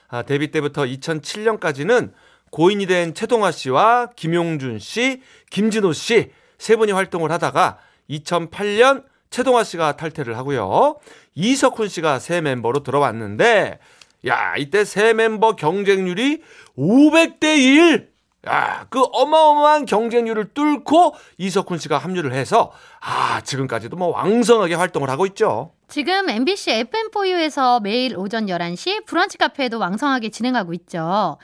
아, 0.09 0.23
데뷔 0.23 0.51
때부터 0.51 0.85
2007년까지는 0.85 2.13
고인이 2.51 2.87
된 2.87 3.15
최동아 3.15 3.51
씨와 3.51 4.11
김용준 4.17 4.79
씨, 4.79 5.23
김진호 5.51 5.93
씨 5.93 6.31
세 6.59 6.77
분이 6.77 6.93
활동을 6.93 7.31
하다가 7.33 7.79
2008년 8.11 9.05
최동아 9.31 9.65
씨가 9.65 9.97
탈퇴를 9.97 10.37
하고요. 10.37 10.97
이석훈 11.35 11.89
씨가 11.89 12.19
새 12.19 12.41
멤버로 12.41 12.83
들어왔는데 12.83 13.79
야, 14.27 14.55
이때 14.59 14.85
새 14.85 15.13
멤버 15.13 15.55
경쟁률이 15.55 16.43
500대 16.77 17.59
1. 17.59 18.11
야, 18.47 18.87
그 18.89 19.03
어마어마한 19.03 19.85
경쟁률을 19.85 20.55
뚫고 20.55 21.15
이석훈 21.39 21.79
씨가 21.79 21.99
합류를 21.99 22.33
해서 22.33 22.71
아, 23.01 23.41
지금까지도 23.41 23.97
뭐 23.97 24.09
왕성하게 24.09 24.75
활동을 24.75 25.11
하고 25.11 25.27
있죠. 25.27 25.73
지금 25.89 26.29
MBC 26.29 26.85
FM4U에서 26.85 27.83
매일 27.83 28.17
오전 28.17 28.47
11시 28.47 29.07
브런치 29.07 29.39
카페도 29.39 29.79
왕성하게 29.79 30.29
진행하고 30.29 30.73
있죠. 30.75 31.39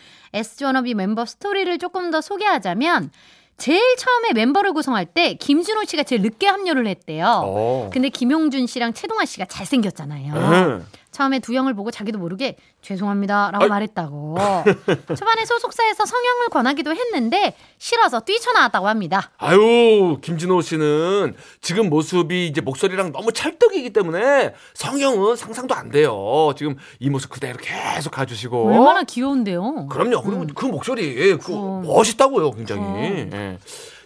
워너비 0.63 0.95
멤버 0.95 1.25
스토리를 1.25 1.79
조금 1.79 2.11
더 2.11 2.21
소개하자면 2.21 3.11
제일 3.57 3.81
처음에 3.97 4.33
멤버를 4.35 4.73
구성할 4.73 5.07
때 5.07 5.35
김준호 5.35 5.85
씨가 5.85 6.03
제일 6.03 6.23
늦게 6.23 6.47
합류를 6.47 6.87
했대요. 6.89 7.43
어. 7.45 7.91
근데 7.93 8.09
김용준 8.09 8.67
씨랑 8.67 8.95
최동아 8.95 9.25
씨가 9.25 9.47
잘생겼잖아요. 9.47 10.35
음. 10.35 10.87
처음에 11.15 11.39
두 11.39 11.55
형을 11.55 11.75
보고 11.75 11.91
자기도 11.93 12.19
모르게 12.19 12.57
죄송합니다라고. 12.83 13.69
말했다고. 13.69 14.37
초반에 15.17 15.45
소속사에서 15.45 16.05
성형을 16.05 16.49
권하기도 16.51 16.93
했는데 16.95 17.55
싫어서 17.79 18.21
뛰쳐나왔다고 18.21 18.89
합니다. 18.89 19.31
아유, 19.39 20.19
김진호 20.21 20.61
씨는 20.61 21.35
지금 21.61 21.89
모습이 21.89 22.49
이제 22.49 22.61
목소리랑 22.61 23.13
너무 23.13 23.33
찰떡이기 23.33 23.93
때문에 23.93 24.55
성형은 24.75 25.37
상상도 25.37 25.75
안 25.75 25.91
돼요. 25.91 26.53
지금 26.59 26.77
이 26.99 27.09
모습 27.09 27.31
그대로 27.31 27.57
계속 27.59 28.11
가주시고. 28.11 28.67
얼마나 28.73 29.05
귀여운데요. 29.05 29.87
그럼요. 29.87 30.21
그리고 30.23 30.47
그 30.55 30.67
목소리, 30.67 31.15
그 31.39 31.39
그럼. 31.39 31.83
멋있다고요, 31.83 32.51
굉장히. 32.51 32.83
그럼. 32.83 33.31
예. 33.33 33.59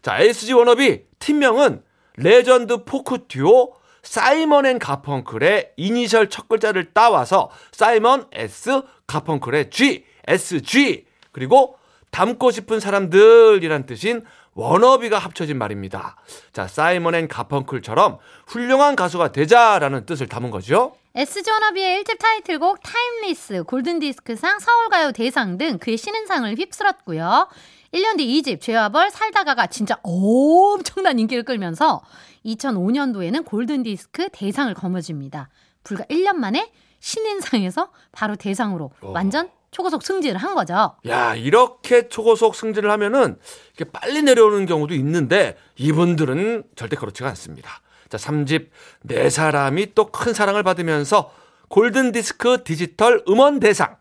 자, 0.03 0.19
SG 0.19 0.53
워너비 0.53 1.05
팀명은 1.19 1.83
레전드 2.17 2.85
포크 2.85 3.27
듀오 3.29 3.73
사이먼 4.09 4.65
앤 4.65 4.79
가펑클의 4.79 5.73
이니셜 5.77 6.31
첫 6.31 6.49
글자를 6.49 6.95
따와서 6.95 7.50
사이먼 7.73 8.27
S 8.33 8.81
가펑클의 9.07 9.69
G, 9.69 10.07
SG 10.27 11.05
그리고 11.31 11.77
닮고 12.11 12.50
싶은 12.50 12.81
사람들이란 12.81 13.85
뜻인 13.85 14.25
워너비가 14.55 15.19
합쳐진 15.19 15.59
말입니다. 15.59 16.17
자, 16.55 16.67
사이먼 16.67 17.15
앤 17.17 17.29
가펑클처럼 17.29 18.19
훌륭한 18.47 18.97
가수가 18.97 19.33
되자라는 19.33 20.07
뜻을 20.07 20.27
담은 20.27 20.50
거죠. 20.50 20.95
SG 21.15 21.50
워너비의 21.50 22.03
1집 22.03 22.19
타이틀곡 22.19 22.79
Timeless, 22.83 23.64
골든디스크상, 23.65 24.59
서울가요 24.59 25.12
대상 25.12 25.59
등 25.59 25.77
그해 25.78 25.99
신인상을 25.99 26.55
휩쓸었고요. 26.57 27.49
1년 27.93 28.17
뒤 28.17 28.41
2집 28.41 28.62
죄와 28.62 28.88
벌 28.88 29.11
살다가가 29.11 29.67
진짜 29.67 29.99
엄청난 30.03 31.19
인기를 31.19 31.43
끌면서 31.43 32.03
2005년도에는 32.45 33.45
골든디스크 33.45 34.28
대상을 34.33 34.73
거머쥡니다. 34.75 35.49
불과 35.85 36.04
1년 36.04 36.37
만에 36.37 36.71
신인상에서 37.00 37.90
바로 38.12 38.37
대상으로 38.37 38.90
완전 39.00 39.49
초고속 39.71 40.02
승진을 40.02 40.38
한 40.38 40.54
거죠. 40.54 40.97
야, 41.07 41.35
이렇게 41.35 42.09
초고속 42.09 42.54
승진을 42.54 42.90
하면은 42.92 43.38
이렇게 43.76 43.90
빨리 43.92 44.23
내려오는 44.23 44.64
경우도 44.66 44.95
있는데 44.95 45.57
이분들은 45.76 46.64
절대 46.75 46.97
그렇지가 46.97 47.28
않습니다. 47.30 47.71
자, 48.09 48.16
3집 48.16 48.68
네 49.02 49.28
사람이 49.28 49.95
또 49.95 50.07
큰 50.11 50.33
사랑을 50.33 50.62
받으면서 50.62 51.30
골든 51.68 52.12
디스크 52.12 52.64
디지털 52.64 53.23
음원 53.28 53.61
대상, 53.61 53.97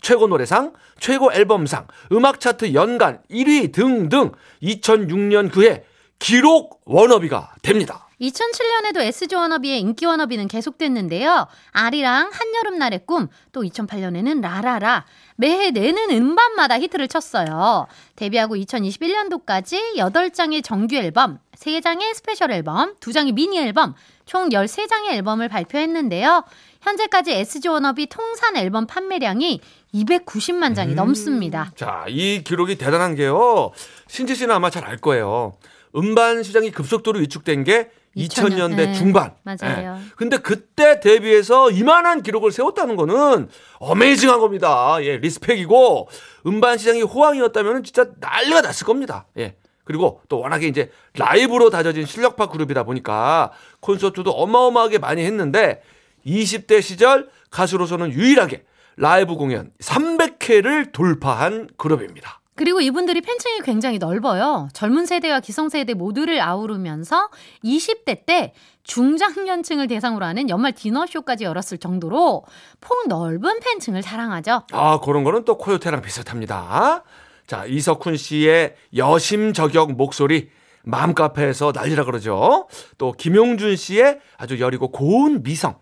최고 0.00 0.26
노래상, 0.26 0.72
최고 0.98 1.30
앨범상, 1.32 1.86
음악 2.12 2.40
차트 2.40 2.72
연간 2.72 3.20
1위 3.30 3.72
등등 3.72 4.32
2006년 4.62 5.52
그해 5.52 5.84
기록 6.20 6.82
워너비가 6.84 7.54
됩니다. 7.62 8.06
2007년에도 8.20 9.00
SG 9.00 9.34
워너비의 9.34 9.80
인기 9.80 10.04
워너비는 10.04 10.46
계속됐는데요. 10.48 11.48
아리랑 11.72 12.30
한여름날의 12.30 13.06
꿈, 13.06 13.28
또 13.52 13.62
2008년에는 13.62 14.42
라라라, 14.42 15.06
매해 15.36 15.70
내는 15.70 16.10
음반마다 16.10 16.78
히트를 16.78 17.08
쳤어요. 17.08 17.86
데뷔하고 18.16 18.56
2021년도까지 18.56 19.96
8장의 19.96 20.62
정규 20.62 20.96
앨범, 20.96 21.38
3장의 21.58 22.12
스페셜 22.14 22.50
앨범, 22.52 22.94
2장의 22.96 23.32
미니 23.32 23.58
앨범, 23.58 23.94
총 24.26 24.50
13장의 24.50 25.12
앨범을 25.12 25.48
발표했는데요. 25.48 26.44
현재까지 26.82 27.32
SG 27.32 27.68
워너비 27.68 28.08
통산 28.08 28.54
앨범 28.58 28.86
판매량이 28.86 29.60
290만 29.94 30.76
장이 30.76 30.94
넘습니다. 30.94 31.72
자, 31.74 32.04
이 32.08 32.42
기록이 32.44 32.76
대단한 32.76 33.14
게요. 33.14 33.72
신지 34.08 34.34
씨는 34.34 34.54
아마 34.54 34.68
잘 34.68 34.84
알 34.84 34.98
거예요. 34.98 35.54
음반 35.96 36.42
시장이 36.42 36.70
급속도로 36.70 37.20
위축된 37.20 37.64
게 37.64 37.90
2000년, 38.16 38.72
2000년, 38.72 38.76
대 38.76 38.86
네. 38.86 38.92
중반. 38.94 39.34
맞아요. 39.42 39.98
예. 39.98 40.10
근데 40.16 40.38
그때 40.38 40.98
데뷔해서 41.00 41.70
이만한 41.70 42.22
기록을 42.22 42.50
세웠다는 42.50 42.96
거는 42.96 43.48
어메이징한 43.78 44.40
겁니다. 44.40 44.98
예, 45.02 45.16
리스펙이고 45.18 46.08
음반 46.46 46.76
시장이 46.76 47.02
호황이었다면 47.02 47.84
진짜 47.84 48.06
난리가 48.18 48.62
났을 48.62 48.86
겁니다. 48.86 49.26
예. 49.38 49.56
그리고 49.84 50.20
또 50.28 50.40
워낙에 50.40 50.66
이제 50.66 50.90
라이브로 51.14 51.70
다져진 51.70 52.06
실력파 52.06 52.48
그룹이다 52.48 52.84
보니까 52.84 53.52
콘서트도 53.80 54.30
어마어마하게 54.30 54.98
많이 54.98 55.24
했는데 55.24 55.82
20대 56.26 56.82
시절 56.82 57.28
가수로서는 57.50 58.12
유일하게 58.12 58.64
라이브 58.96 59.34
공연 59.34 59.72
300회를 59.80 60.92
돌파한 60.92 61.68
그룹입니다. 61.76 62.39
그리고 62.60 62.82
이분들이 62.82 63.22
팬층이 63.22 63.60
굉장히 63.64 63.96
넓어요. 63.96 64.68
젊은 64.74 65.06
세대와 65.06 65.40
기성세대 65.40 65.94
모두를 65.94 66.42
아우르면서 66.42 67.30
20대 67.64 68.26
때 68.26 68.52
중장년층을 68.82 69.86
대상으로 69.86 70.26
하는 70.26 70.50
연말 70.50 70.72
디너쇼까지 70.72 71.44
열었을 71.44 71.78
정도로 71.78 72.44
폭 72.82 73.08
넓은 73.08 73.60
팬층을 73.60 74.02
자랑하죠. 74.02 74.64
아, 74.72 75.00
그런 75.00 75.24
거는 75.24 75.46
또 75.46 75.56
코요테랑 75.56 76.02
비슷합니다. 76.02 77.02
자, 77.46 77.64
이석훈 77.64 78.18
씨의 78.18 78.74
여심 78.94 79.54
저격 79.54 79.92
목소리 79.92 80.50
마음카페에서 80.82 81.72
난리라 81.74 82.04
그러죠. 82.04 82.68
또 82.98 83.12
김용준 83.12 83.76
씨의 83.76 84.20
아주 84.36 84.60
여리고 84.60 84.88
고운 84.88 85.42
미성. 85.42 85.76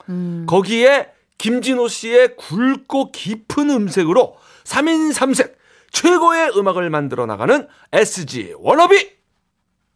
거기에 0.47 1.09
김진호 1.39 1.89
씨의 1.89 2.37
굵고 2.37 3.11
깊은 3.11 3.69
음색으로 3.69 4.37
3인 4.63 5.13
3색 5.13 5.58
최고의 5.91 6.53
음악을 6.57 6.91
만들어 6.91 7.27
나가는 7.27 7.67
SG 7.93 8.55
워너비. 8.59 9.17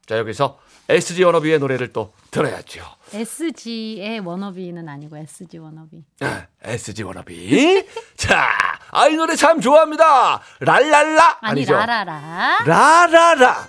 자, 0.06 0.18
여기서 0.18 0.58
SG 0.88 1.22
워너비의 1.24 1.58
노래를 1.58 1.92
또 1.92 2.12
들어야죠. 2.30 2.84
SG의 3.12 4.20
워너비는 4.20 4.88
아니고 4.88 5.16
SG 5.16 5.58
워너비. 5.58 6.04
아, 6.20 6.46
SG 6.62 7.02
워너비. 7.04 7.86
자, 8.16 8.48
아, 8.90 9.06
이 9.08 9.14
노래 9.14 9.36
참 9.36 9.60
좋아합니다. 9.60 10.42
랄랄라. 10.60 11.38
아니 11.40 11.50
아니죠. 11.60 11.74
라라라. 11.74 12.64
라라라. 12.66 13.68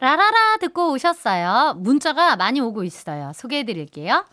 라라라 0.00 0.58
듣고 0.60 0.92
오셨어요. 0.92 1.74
문자가 1.78 2.36
많이 2.36 2.60
오고 2.60 2.84
있어요. 2.84 3.32
소개해 3.34 3.64
드릴게요. 3.64 4.24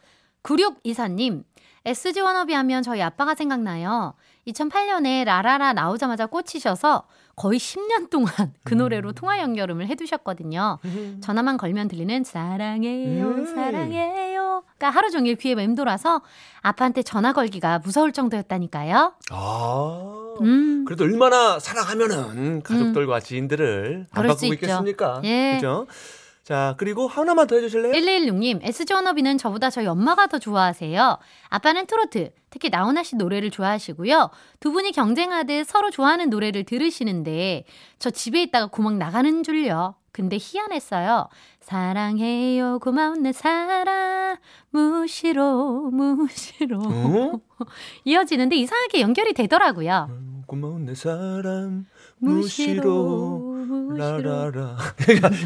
9624님, 0.43 1.43
SG 1.85 2.19
워너비 2.21 2.53
하면 2.53 2.81
저희 2.81 3.01
아빠가 3.01 3.35
생각나요. 3.35 4.15
2008년에 4.47 5.23
라라라 5.23 5.73
나오자마자 5.73 6.25
꽂히셔서 6.25 7.03
거의 7.35 7.59
10년 7.59 8.09
동안 8.09 8.31
그 8.63 8.73
노래로 8.73 9.13
통화 9.13 9.39
연결음을 9.39 9.87
해두셨거든요. 9.87 10.79
전화만 11.21 11.57
걸면 11.57 11.87
들리는 11.87 12.23
사랑해요, 12.23 13.27
음. 13.27 13.45
사랑해요. 13.45 14.63
가 14.79 14.89
하루 14.89 15.09
종일 15.11 15.35
귀에 15.35 15.55
맴돌아서 15.55 16.21
아빠한테 16.61 17.03
전화 17.03 17.33
걸기가 17.33 17.79
무서울 17.79 18.11
정도였다니까요. 18.11 19.13
아. 19.31 20.35
음. 20.41 20.85
그래도 20.85 21.05
얼마나 21.05 21.59
사랑하면은 21.59 22.61
가족들과 22.61 23.19
지인들을 23.19 24.07
안 24.11 24.27
바꾸고. 24.27 24.53
있겠습니까? 24.53 25.21
예. 25.23 25.53
그죠? 25.55 25.87
자, 26.45 26.75
그리고 26.77 27.07
하나만 27.07 27.47
더 27.47 27.55
해주실래요? 27.55 27.91
1116님, 27.91 28.59
SG 28.61 28.93
워너비는 28.93 29.39
저보다 29.39 29.71
저희 29.71 29.87
엄마가 29.87 30.27
더 30.27 30.37
좋아하세요. 30.37 31.17
아빠는 31.49 31.87
트로트, 31.87 32.33
특히 32.51 32.69
나훈아 32.69 33.01
씨 33.01 33.15
노래를 33.15 33.49
좋아하시고요. 33.49 34.29
두 34.59 34.71
분이 34.71 34.91
경쟁하듯 34.91 35.65
서로 35.65 35.89
좋아하는 35.89 36.29
노래를 36.29 36.63
들으시는데 36.63 37.65
저 37.97 38.11
집에 38.11 38.43
있다가 38.43 38.67
고막 38.67 38.97
나가는 38.97 39.41
줄요. 39.41 39.95
근데 40.11 40.37
희한했어요. 40.39 41.29
사랑해요 41.61 42.77
고마운 42.77 43.23
내 43.23 43.33
사랑 43.33 44.37
무시로 44.69 45.89
무시로 45.89 46.79
어? 46.79 47.41
이어지는데 48.05 48.55
이상하게 48.55 49.01
연결이 49.01 49.33
되더라고요. 49.33 50.09
고마운 50.45 50.85
내 50.85 50.93
사람 50.93 51.87
무시로 52.19 53.55
무시로 53.65 53.97
라라라. 53.97 54.77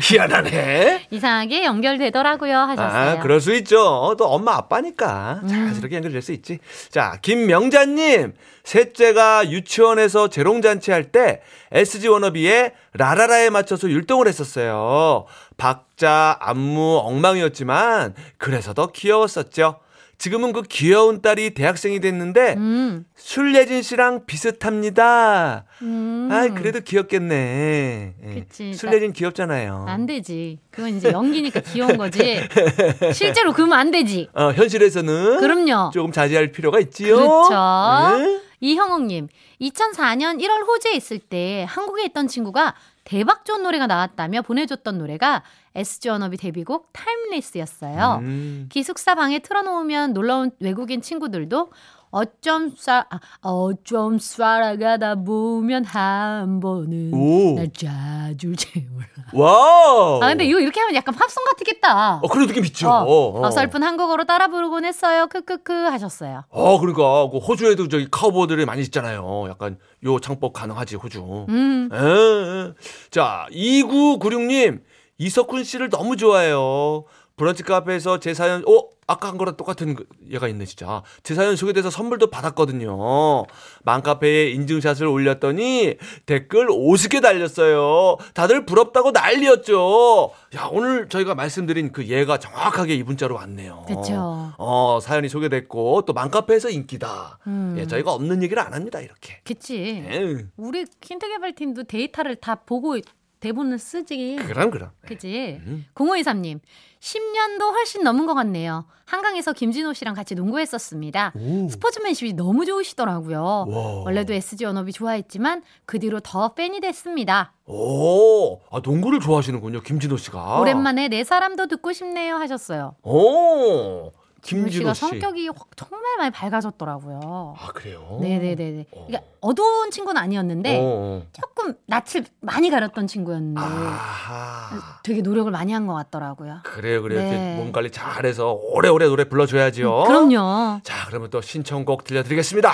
희한하네. 0.02 1.08
이상하게 1.12 1.66
연결되더라고요 1.66 2.58
하셨어요. 2.58 3.10
아, 3.20 3.20
그럴 3.20 3.40
수 3.42 3.54
있죠. 3.56 4.16
또 4.18 4.26
엄마 4.28 4.56
아빠니까 4.56 5.40
음. 5.44 5.48
자연스럽게 5.48 5.96
연결될 5.98 6.22
수 6.22 6.32
있지. 6.32 6.60
자, 6.90 7.18
김명자님. 7.22 8.34
셋째가 8.64 9.50
유치원에서 9.50 10.28
재롱잔치 10.30 10.92
할 10.92 11.12
때 11.12 11.42
SG 11.72 12.08
워너비의 12.08 12.74
라라라에 12.94 13.50
맞춰서 13.50 13.90
율동을 13.90 14.28
했었어요. 14.28 15.26
박자, 15.58 16.38
안무 16.40 16.98
엉망이었지만 17.04 18.14
그래서 18.38 18.74
더 18.74 18.88
귀여웠었죠. 18.92 19.80
지금은 20.20 20.52
그 20.52 20.64
귀여운 20.64 21.22
딸이 21.22 21.54
대학생이 21.54 22.02
됐는데 22.02 22.56
음. 22.58 23.06
술예진 23.16 23.82
씨랑 23.82 24.26
비슷합니다. 24.26 25.64
음. 25.82 26.28
아, 26.30 26.50
그래도 26.50 26.82
귀엽겠네. 26.82 28.16
예. 28.22 28.34
그치. 28.34 28.74
술예진 28.74 29.14
귀엽잖아요. 29.14 29.86
안 29.88 30.06
되지. 30.06 30.60
그건 30.72 30.98
이제 30.98 31.10
연기니까 31.10 31.62
귀여운 31.62 31.98
거지. 31.98 32.38
실제로 33.16 33.54
그러면 33.54 33.80
안 33.80 33.92
되지. 33.92 34.28
어, 34.34 34.52
현실에서는 34.52 35.40
그럼요. 35.40 35.92
조금 35.94 36.12
자제할 36.12 36.52
필요가 36.52 36.82
있지요. 36.82 37.16
그렇죠. 37.16 38.18
네. 38.18 38.42
이형옥님, 38.60 39.30
2004년 39.62 40.42
1월 40.42 40.68
호주에 40.68 40.92
있을 40.96 41.20
때 41.20 41.66
한국에 41.70 42.04
있던 42.08 42.28
친구가 42.28 42.76
대박 43.06 43.46
좋은 43.46 43.64
노래가 43.64 43.88
나왔다며 43.88 44.42
보내줬던 44.42 44.98
노래가 44.98 45.44
SG 45.76 46.10
워너비 46.10 46.38
데뷔곡 46.38 46.92
타임레스였어요. 46.94 48.20
음. 48.22 48.70
기숙사 48.70 49.16
방에 49.16 49.40
틀어놓으면 49.40 50.14
놀러온 50.14 50.52
외국인 50.60 51.02
친구들도 51.02 51.70
어쩜 52.12 52.74
쏴, 52.74 53.06
아, 53.10 53.20
어쩜 53.42 54.18
쏴라가다 54.18 55.26
보면 55.26 55.86
한 55.86 56.60
번은 56.60 57.14
오. 57.14 57.56
날 57.56 57.70
자주 57.72 58.56
채울라. 58.56 59.06
와우. 59.34 60.20
아, 60.24 60.30
근데 60.30 60.46
이거 60.46 60.60
이렇게 60.60 60.80
하면 60.80 60.96
약간 60.96 61.14
팝송 61.14 61.44
같겠다. 61.46 62.16
어, 62.16 62.28
그런 62.28 62.48
느낌 62.48 62.66
있죠. 62.66 62.90
어, 62.90 63.04
어. 63.04 63.46
어설픈 63.46 63.84
한국어로 63.84 64.24
따라 64.24 64.48
부르곤 64.48 64.86
했어요. 64.86 65.28
크크크 65.28 65.72
하셨어요. 65.72 66.46
어, 66.50 66.80
그러니까 66.80 67.30
그 67.30 67.38
호주에도 67.38 67.88
저기 67.88 68.08
카우보이들이 68.10 68.66
많이 68.66 68.82
있잖아요. 68.82 69.46
약간 69.50 69.78
요 70.04 70.20
창법 70.20 70.54
가능하지 70.54 70.96
호주. 70.96 71.46
음, 71.50 71.90
에, 71.94 71.98
에. 71.98 72.74
자, 73.12 73.46
2996님. 73.52 74.82
이석훈 75.24 75.64
씨를 75.64 75.90
너무 75.90 76.16
좋아해요. 76.18 77.04
브런치 77.36 77.64
카페에서 77.64 78.20
제 78.20 78.34
사연, 78.34 78.64
어? 78.68 78.84
아까 79.08 79.28
한 79.30 79.38
거랑 79.38 79.56
똑같은 79.58 79.96
그- 79.96 80.06
얘가 80.30 80.48
있네, 80.50 80.66
진짜. 80.66 81.02
제 81.24 81.34
사연 81.34 81.56
소개돼서 81.56 81.90
선물도 81.90 82.30
받았거든요. 82.30 83.46
맘카페에 83.84 84.50
인증샷을 84.52 85.08
올렸더니 85.08 85.96
댓글 86.28 86.68
50개 86.68 87.20
달렸어요. 87.22 88.18
다들 88.36 88.66
부럽다고 88.66 89.12
난리였죠. 89.12 90.32
야, 90.58 90.70
오늘 90.72 91.10
저희가 91.10 91.34
말씀드린 91.34 91.92
그 91.92 92.08
얘가 92.08 92.38
정확하게 92.38 92.96
이 92.96 93.04
문자로 93.04 93.34
왔네요. 93.36 93.86
그쵸. 93.88 94.52
어, 94.58 95.00
사연이 95.02 95.28
소개됐고, 95.30 96.04
또 96.06 96.14
맘카페에서 96.14 96.70
인기다. 96.70 97.40
음. 97.48 97.76
예, 97.80 97.88
저희가 97.88 98.12
없는 98.14 98.44
얘기를 98.44 98.62
안 98.62 98.74
합니다, 98.76 99.00
이렇게. 99.00 99.40
그치. 99.44 100.04
에휴, 100.08 100.40
우리 100.58 100.86
킨트 101.02 101.28
개발팀도 101.30 101.84
데이터를 101.86 102.36
다 102.36 102.56
보고 102.56 102.96
대본을 103.40 103.80
쓰지. 103.80 104.38
그럼, 104.48 104.70
그럼. 104.70 104.90
그지? 105.06 105.62
음. 105.66 105.86
0523님, 105.96 106.60
10년도 107.00 107.72
훨씬 107.72 108.04
넘은 108.04 108.26
것 108.26 108.34
같네요. 108.34 108.86
한강에서 109.06 109.54
김진호 109.54 109.94
씨랑 109.94 110.14
같이 110.14 110.36
농구했었습니다. 110.36 111.34
오. 111.36 111.70
스포츠맨십이 111.70 112.34
너무 112.34 112.66
좋으시더라고요. 112.66 113.66
와. 113.68 114.04
원래도 114.04 114.34
SG 114.34 114.66
언업이 114.66 114.92
좋아했지만 114.92 115.64
그 115.86 116.00
뒤로 116.00 116.20
더 116.20 116.54
팬이 116.54 116.82
됐습니다. 116.82 117.54
오, 117.66 118.60
아, 118.72 118.82
농구를 118.84 119.20
좋아하시는군요, 119.20 119.82
김진호 119.82 120.18
씨가. 120.18 120.60
오랜만에 120.60 121.08
내 121.08 121.24
사람도 121.24 121.68
듣고 121.68 121.94
싶네요 121.94 122.36
하셨어요. 122.36 122.96
오, 123.04 124.12
김진호 124.42 124.70
씨가 124.72 124.94
씨. 124.94 125.00
성격이 125.02 125.48
확- 125.50 125.76
정말 125.76 126.02
많이 126.18 126.32
밝아졌더라고요. 126.32 127.56
아, 127.60 127.68
그래요? 127.74 128.18
네네네네. 128.22 128.86
어. 128.92 129.06
그러니까 129.08 129.30
어두운 129.42 129.92
친구는 129.92 130.22
아니었는데 130.22 130.80
어. 130.82 131.24
조금 131.34 131.76
낯을 131.88 132.26
많이 132.42 132.70
가렸던 132.70 133.08
친구였는데 133.08 133.60
아하. 133.62 135.00
되게 135.04 135.22
노력을 135.22 135.50
많이 135.52 135.74
한 135.74 135.88
것 135.88 135.94
같더라고요. 135.94 136.60
그래요, 136.64 137.02
그래요. 137.02 137.20
네. 137.22 137.56
몸 137.58 137.72
관리 137.72 137.92
잘해서 137.92 138.54
오래오래 138.54 139.08
노래 139.08 139.24
불러줘야지요. 139.26 140.04
그럼요. 140.04 140.82
자, 140.84 141.06
그러면 141.08 141.30
또 141.30 141.42
신청곡 141.42 142.04
들려드리겠습니다. 142.04 142.72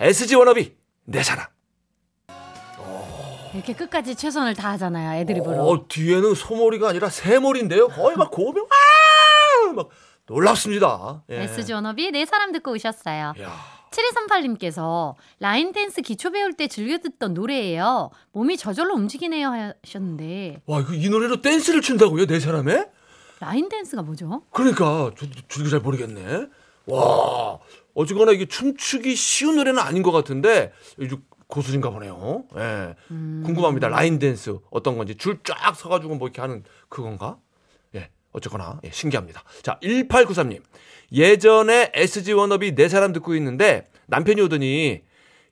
SG 0.00 0.34
워너비, 0.36 0.76
내 1.04 1.22
사람. 1.22 1.46
이렇게 3.54 3.72
끝까지 3.72 4.14
최선을 4.16 4.54
다하잖아요. 4.54 5.18
애드립으로. 5.20 5.66
어, 5.66 5.88
뒤에는 5.88 6.34
소머리가 6.34 6.90
아니라 6.90 7.08
새머리인데요. 7.08 7.88
거의 7.88 8.14
막 8.16 8.30
고명, 8.30 8.66
아! 8.66 9.72
막 9.72 9.88
놀랍습니다. 10.26 11.22
예. 11.30 11.42
SG 11.42 11.72
워너비 11.72 12.10
내 12.10 12.24
사람 12.24 12.52
듣고 12.52 12.72
오셨어요. 12.72 13.32
야. 13.40 13.76
7238님께서 13.90 15.14
라인 15.38 15.72
댄스 15.72 16.02
기초 16.02 16.30
배울 16.30 16.52
때 16.54 16.66
즐겨 16.68 16.98
듣던 16.98 17.34
노래예요. 17.34 18.10
몸이 18.32 18.56
저절로 18.56 18.94
움직이네요 18.94 19.72
하셨는데 19.84 20.62
와, 20.66 20.80
이거 20.80 20.92
이 20.94 21.08
노래로 21.08 21.40
댄스를 21.40 21.80
춘다고요, 21.80 22.26
내 22.26 22.40
사람에? 22.40 22.86
라인 23.40 23.68
댄스가 23.68 24.02
뭐죠? 24.02 24.42
그러니까 24.50 25.10
저도 25.16 25.32
저도 25.48 25.68
잘 25.70 25.80
모르겠네. 25.80 26.46
와 26.86 27.58
어쨌거나 27.94 28.32
이게 28.32 28.46
춤추기 28.46 29.14
쉬운 29.14 29.56
노래는 29.56 29.78
아닌 29.80 30.02
것 30.02 30.12
같은데 30.12 30.72
고수인가 31.48 31.90
보네요. 31.90 32.44
예. 32.56 32.94
음. 33.10 33.42
궁금합니다. 33.46 33.88
라인 33.88 34.18
댄스 34.18 34.58
어떤 34.70 34.96
건지 34.98 35.14
줄 35.16 35.40
쫙 35.44 35.74
서가지고 35.76 36.16
뭐 36.16 36.26
이렇게 36.28 36.40
하는 36.40 36.64
그건가? 36.88 37.38
예. 38.36 38.38
어쨌거나 38.38 38.78
예, 38.84 38.90
신기합니다. 38.92 39.42
자 39.62 39.78
1893님 39.82 40.60
예전에 41.12 41.92
SG 41.94 42.32
워너비 42.32 42.74
내 42.74 42.88
사람 42.88 43.12
듣고 43.12 43.34
있는데 43.36 43.88
남편이 44.06 44.40
오더니 44.42 45.02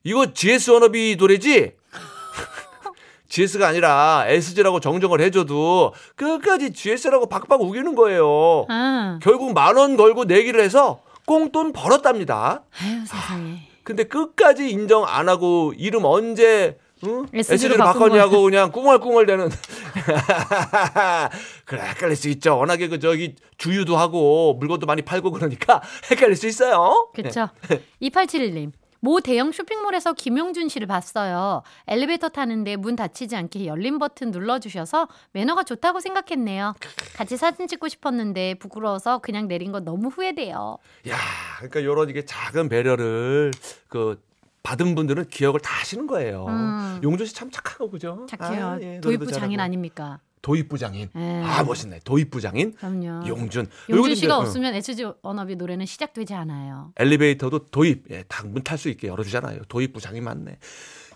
이거 0.05 0.33
GS 0.33 0.71
워너비 0.73 1.17
노래지? 1.19 1.73
GS가 3.29 3.67
아니라 3.69 4.25
SG라고 4.29 4.81
정정을 4.81 5.21
해줘도 5.21 5.93
끝까지 6.15 6.73
GS라고 6.73 7.27
박박 7.29 7.63
우기는 7.63 7.95
거예요. 7.95 8.67
아, 8.69 9.19
결국 9.23 9.55
만 9.55 9.77
원 9.77 9.97
걸고 9.97 10.25
내기를 10.25 10.61
해서 10.61 11.01
꽁돈 11.27 11.73
벌었답니다. 11.73 12.63
아유 12.81 13.01
세상에. 13.07 13.69
근데 13.83 14.05
끝까지 14.05 14.71
인정 14.71 15.05
안 15.07 15.29
하고 15.29 15.73
이름 15.77 16.05
언제 16.05 16.79
응? 17.07 17.27
SG 17.33 17.69
로 17.69 17.75
SG로 17.75 17.77
바꾼 17.77 18.09
바꿨냐고 18.09 18.43
그냥 18.43 18.73
꿍얼꿍얼대는 18.73 19.51
그래 21.65 21.83
헷갈릴 21.83 22.17
수 22.17 22.29
있죠. 22.31 22.59
워낙에 22.59 22.89
그 22.89 22.99
저기 22.99 23.35
주유도 23.59 23.97
하고 23.97 24.55
물건도 24.55 24.87
많이 24.87 25.03
팔고 25.03 25.31
그러니까 25.31 25.83
헷갈릴 26.11 26.37
수 26.37 26.47
있어요. 26.47 27.11
그쵸. 27.15 27.49
2871님. 28.03 28.73
모 29.01 29.21
대형 29.21 29.53
쇼핑몰에서 29.53 30.15
김용준 30.15 30.71
씨를 30.71 30.87
봤어요. 30.87 31.63
엘리베이터 31.87 32.31
타는데 32.31 32.77
문 32.77 32.97
닫히지 32.97 33.37
않게 33.37 33.67
열린 33.67 33.99
버튼 33.99 34.31
눌러주셔서 34.31 35.09
매너가 35.33 35.65
좋다고 35.65 36.01
생각했네요. 36.01 36.75
같이 37.15 37.37
사진 37.37 37.67
찍고 37.67 37.89
싶었는데 37.89 38.55
부끄러워서 38.55 39.19
그냥 39.19 39.47
내린 39.47 39.73
거 39.73 39.81
너무 39.81 40.09
후회돼요. 40.09 40.79
야, 41.11 41.17
그러니까 41.59 41.85
요런 41.85 42.09
이게 42.09 42.25
작은 42.25 42.71
배려를 42.71 43.51
그 43.89 44.23
받은 44.65 44.95
분들은 44.95 45.29
기억을 45.29 45.61
다 45.61 45.79
하시는 45.81 46.07
거예요. 46.09 46.47
음. 46.49 47.01
용준 47.05 47.27
씨참 47.27 47.51
착하고 47.51 47.91
그죠? 47.91 48.27
착해요. 48.29 48.67
아, 48.67 48.81
예, 48.81 48.99
도입부 49.01 49.31
장인. 49.31 49.61
아닙니까? 49.61 50.21
도입부 50.41 50.79
장인. 50.79 51.09
예. 51.17 51.43
아 51.45 51.63
멋있네. 51.63 52.01
도입부 52.05 52.41
장인. 52.41 52.73
그럼요. 52.75 53.27
용준. 53.29 53.67
용준 53.89 54.15
씨가 54.15 54.37
어, 54.37 54.41
없으면 54.41 54.75
SG 54.75 55.07
워너비 55.23 55.57
노래는 55.57 55.87
시작되지 55.87 56.35
않아요. 56.35 56.93
엘리베이터도 56.97 57.67
도입. 57.67 58.11
예, 58.11 58.25
문탈 58.45 58.77
수 58.79 58.89
있게 58.89 59.09
열어주잖아요. 59.09 59.61
도입부 59.69 60.01
장인 60.01 60.25
맞네. 60.25 60.59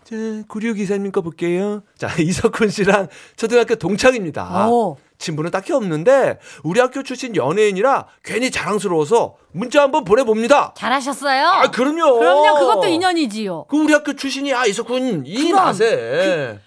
자, 0.09 0.17
9624님 0.49 1.13
거 1.13 1.21
볼게요. 1.21 1.83
자, 1.99 2.09
이석훈 2.19 2.71
씨랑 2.71 3.09
초등학교 3.37 3.75
동창입니다. 3.75 4.69
오. 4.71 4.97
친분은 5.19 5.51
딱히 5.51 5.73
없는데 5.73 6.39
우리 6.63 6.81
학교 6.81 7.03
출신 7.03 7.35
연예인이라 7.37 8.07
괜히 8.23 8.51
자랑스러워서 8.51 9.37
문자 9.53 9.83
한번 9.83 10.05
보내봅니다. 10.05 10.73
잘하셨어요. 10.77 11.47
아, 11.47 11.71
그럼요. 11.71 12.19
그럼요. 12.21 12.59
그것도 12.59 12.87
인연이지요. 12.87 13.67
그 13.69 13.77
우리 13.77 13.93
학교 13.93 14.15
출신이 14.15 14.55
아 14.55 14.65
이석훈 14.65 15.27
이 15.27 15.49
그럼. 15.51 15.57
맛에 15.65 16.59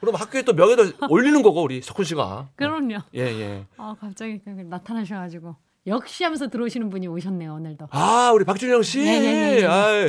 그 0.00 0.06
럼 0.06 0.14
학교에 0.14 0.42
또 0.42 0.52
명예도 0.52 0.92
올리는 1.10 1.42
거고 1.42 1.60
우리 1.62 1.82
석훈 1.82 2.04
씨가 2.04 2.50
그럼요. 2.54 2.98
예 3.16 3.20
예. 3.22 3.66
아 3.76 3.96
갑자기 4.00 4.40
그 4.44 4.48
나타나셔가지고 4.50 5.56
역시 5.88 6.22
하면서 6.22 6.48
들어오시는 6.48 6.88
분이 6.88 7.08
오셨네요 7.08 7.52
오늘도. 7.54 7.88
아 7.90 8.30
우리 8.32 8.44
박준영 8.44 8.82
씨, 8.84 9.00
네, 9.00 9.18
네, 9.18 9.32
네, 9.32 9.60
네. 9.62 9.66
아 9.66 10.08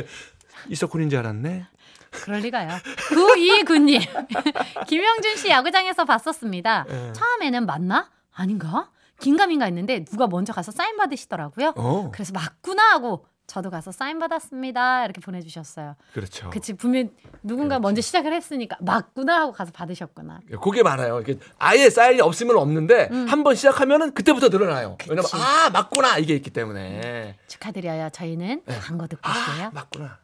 이석훈인 0.68 1.10
줄 1.10 1.18
알았네. 1.18 1.66
그럴 2.10 2.40
리가요. 2.40 2.68
9229님. 3.10 4.00
김영준 4.86 5.36
씨 5.36 5.48
야구장에서 5.48 6.04
봤었습니다. 6.04 6.86
예. 6.88 7.12
처음에는 7.12 7.66
맞나? 7.66 8.10
아닌가? 8.32 8.90
긴가민가 9.20 9.66
했는데 9.66 10.04
누가 10.04 10.26
먼저 10.26 10.52
가서 10.52 10.72
사인 10.72 10.96
받으시더라고요. 10.96 11.74
어. 11.76 12.10
그래서 12.12 12.32
맞구나 12.32 12.92
하고 12.92 13.26
저도 13.46 13.68
가서 13.68 13.90
사인 13.90 14.18
받았습니다. 14.20 15.04
이렇게 15.04 15.20
보내주셨어요. 15.20 15.96
그렇죠. 16.14 16.50
그치 16.50 16.72
분명 16.72 17.10
누군가 17.42 17.80
먼저 17.80 18.00
시작을 18.00 18.32
했으니까 18.32 18.76
맞구나 18.80 19.40
하고 19.40 19.52
가서 19.52 19.72
받으셨구나. 19.72 20.40
그게 20.62 20.82
많아요. 20.84 21.20
아예 21.58 21.90
사인이 21.90 22.20
없으면 22.20 22.56
없는데 22.56 23.08
음. 23.10 23.26
한번 23.28 23.56
시작하면은 23.56 24.14
그때부터 24.14 24.48
늘어나요. 24.50 24.96
왜냐면 25.08 25.28
아 25.34 25.68
맞구나 25.70 26.18
이게 26.18 26.34
있기 26.36 26.50
때문에. 26.50 27.36
축하드려요. 27.48 28.10
저희는 28.10 28.62
광고 28.82 29.06
듣고 29.08 29.28
올게요. 29.28 29.66
아 29.66 29.70
맞구나. 29.74 30.18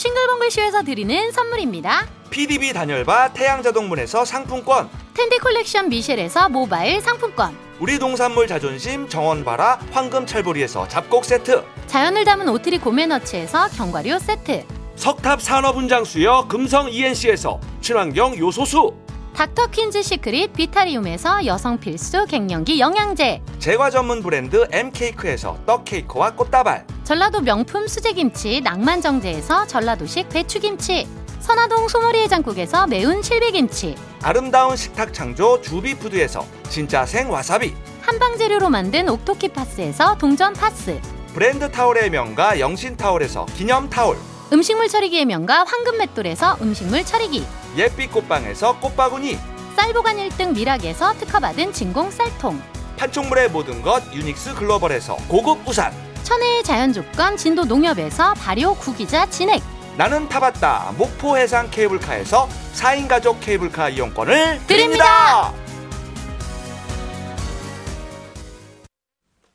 싱글벙글 0.00 0.50
쇼에서 0.50 0.82
드리는 0.82 1.30
선물입니다. 1.30 2.06
PDB 2.30 2.72
단열바 2.72 3.34
태양자동문에서 3.34 4.24
상품권 4.24 4.88
텐데 5.12 5.36
콜렉션 5.36 5.90
미셸에서 5.90 6.48
모바일 6.48 7.02
상품권. 7.02 7.54
우리 7.80 7.98
농산물 7.98 8.46
자존심 8.46 9.10
정원바라 9.10 9.78
황금철부리에서 9.90 10.88
잡곡 10.88 11.26
세트 11.26 11.62
자연을 11.86 12.24
담은 12.24 12.48
오트리 12.48 12.78
고메너츠에서 12.78 13.68
견과류 13.76 14.18
세트. 14.20 14.64
석탑 14.96 15.42
산업훈장수여 15.42 16.46
금성 16.48 16.90
ENC에서 16.90 17.60
친환경 17.82 18.38
요소수 18.38 18.94
닥터 19.34 19.66
퀸즈 19.66 20.02
시크릿 20.02 20.54
비타리움에서 20.54 21.44
여성 21.44 21.78
필수 21.78 22.24
갱년기 22.24 22.80
영양제. 22.80 23.42
제과 23.58 23.90
전문 23.90 24.22
브랜드 24.22 24.66
M케이크에서 24.72 25.58
떡케이크와 25.66 26.36
꽃다발 26.36 26.86
전라도 27.10 27.40
명품 27.40 27.88
수제김치 27.88 28.60
낭만정제에서 28.60 29.66
전라도식 29.66 30.28
배추김치. 30.28 31.08
선화동 31.40 31.88
소머리 31.88 32.20
해장국에서 32.20 32.86
매운 32.86 33.20
실비김치. 33.20 33.96
아름다운 34.22 34.76
식탁 34.76 35.12
창조 35.12 35.60
주비푸드에서 35.60 36.46
진짜 36.68 37.04
생 37.04 37.28
와사비 37.28 37.74
한방 38.00 38.38
재료로 38.38 38.70
만든 38.70 39.08
옥토키 39.08 39.48
파스에서 39.48 40.18
동전 40.18 40.52
파스. 40.52 41.00
브랜드 41.34 41.68
타올의 41.68 42.10
명가 42.10 42.60
영신 42.60 42.96
타올에서 42.96 43.44
기념 43.56 43.90
타올 43.90 44.16
음식물 44.52 44.86
처리기의 44.86 45.24
명가 45.24 45.64
황금 45.64 45.98
맷돌에서 45.98 46.58
음식물 46.62 47.04
처리기. 47.04 47.44
예빛 47.76 48.12
꽃방에서 48.12 48.78
꽃바구니 48.78 49.36
쌀보관 49.74 50.16
1등 50.16 50.54
미락에서 50.54 51.14
특허받은 51.14 51.72
진공 51.72 52.12
쌀통. 52.12 52.62
판촉물의 52.98 53.48
모든 53.48 53.82
것 53.82 54.00
유닉스 54.14 54.54
글로벌에서 54.54 55.16
고급 55.26 55.66
우산 55.66 55.92
천혜의 56.24 56.62
자연조건 56.64 57.36
진도 57.36 57.64
농협에서 57.64 58.34
발효 58.34 58.74
구기자 58.74 59.28
진액. 59.30 59.62
나는 59.96 60.28
타봤다 60.28 60.94
목포 60.96 61.36
해상 61.36 61.70
케이블카에서 61.70 62.48
4인 62.74 63.08
가족 63.08 63.40
케이블카 63.40 63.90
이용권을 63.90 64.60
드립니다. 64.66 64.66
드립니다. 64.66 65.54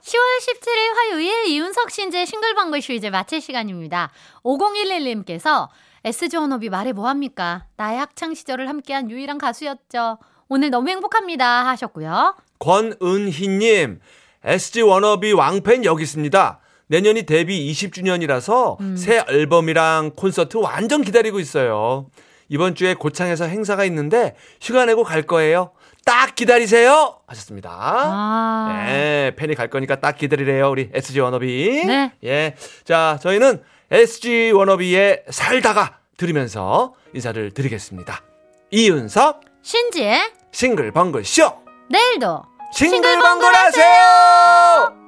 10월 0.01 0.39
17일 0.39 0.95
화요일 0.95 1.45
이윤석 1.47 1.89
신재 1.89 2.25
싱글벙글 2.25 2.81
쇼 2.81 2.93
이제 2.93 3.09
마칠 3.09 3.41
시간입니다. 3.41 4.11
5011님께서 4.43 5.69
SG 6.03 6.37
워너비 6.37 6.69
말해 6.69 6.93
뭐합니까? 6.93 7.65
나의 7.75 7.97
학창 7.97 8.35
시절을 8.35 8.69
함께한 8.69 9.09
유일한 9.09 9.39
가수였죠. 9.39 10.19
오늘 10.47 10.69
너무 10.69 10.89
행복합니다 10.89 11.65
하셨고요. 11.65 12.35
권은희님, 12.59 13.99
SG 14.45 14.83
워너비 14.83 15.33
왕팬 15.33 15.85
여기 15.85 16.03
있습니다. 16.03 16.59
내년이 16.87 17.23
데뷔 17.23 17.71
20주년이라서 17.71 18.79
음. 18.79 18.95
새 18.95 19.23
앨범이랑 19.27 20.11
콘서트 20.15 20.57
완전 20.57 21.01
기다리고 21.01 21.39
있어요. 21.39 22.07
이번 22.47 22.75
주에 22.75 22.93
고창에서 22.93 23.45
행사가 23.45 23.85
있는데 23.85 24.35
휴가 24.61 24.85
내고 24.85 25.03
갈 25.03 25.23
거예요. 25.23 25.71
딱 26.05 26.35
기다리세요! 26.35 27.19
하셨습니다. 27.25 27.71
아. 27.73 28.83
네, 28.85 29.31
팬이 29.35 29.55
갈 29.55 29.71
거니까 29.71 29.95
딱 29.95 30.15
기다리래요, 30.15 30.69
우리 30.69 30.91
SG 30.93 31.19
워너비. 31.19 31.83
네. 31.87 32.11
예. 32.23 32.55
자, 32.83 33.17
저희는 33.23 33.63
SG 33.89 34.51
워너비의 34.51 35.23
살다가 35.31 35.97
들으면서 36.17 36.93
인사를 37.15 37.51
드리겠습니다. 37.51 38.21
이윤석, 38.69 39.41
신지의 39.63 40.19
싱글벙글 40.51 41.25
쇼! 41.25 41.51
내일도 41.89 42.43
싱글벙글 42.75 43.55
하세요! 43.55 45.04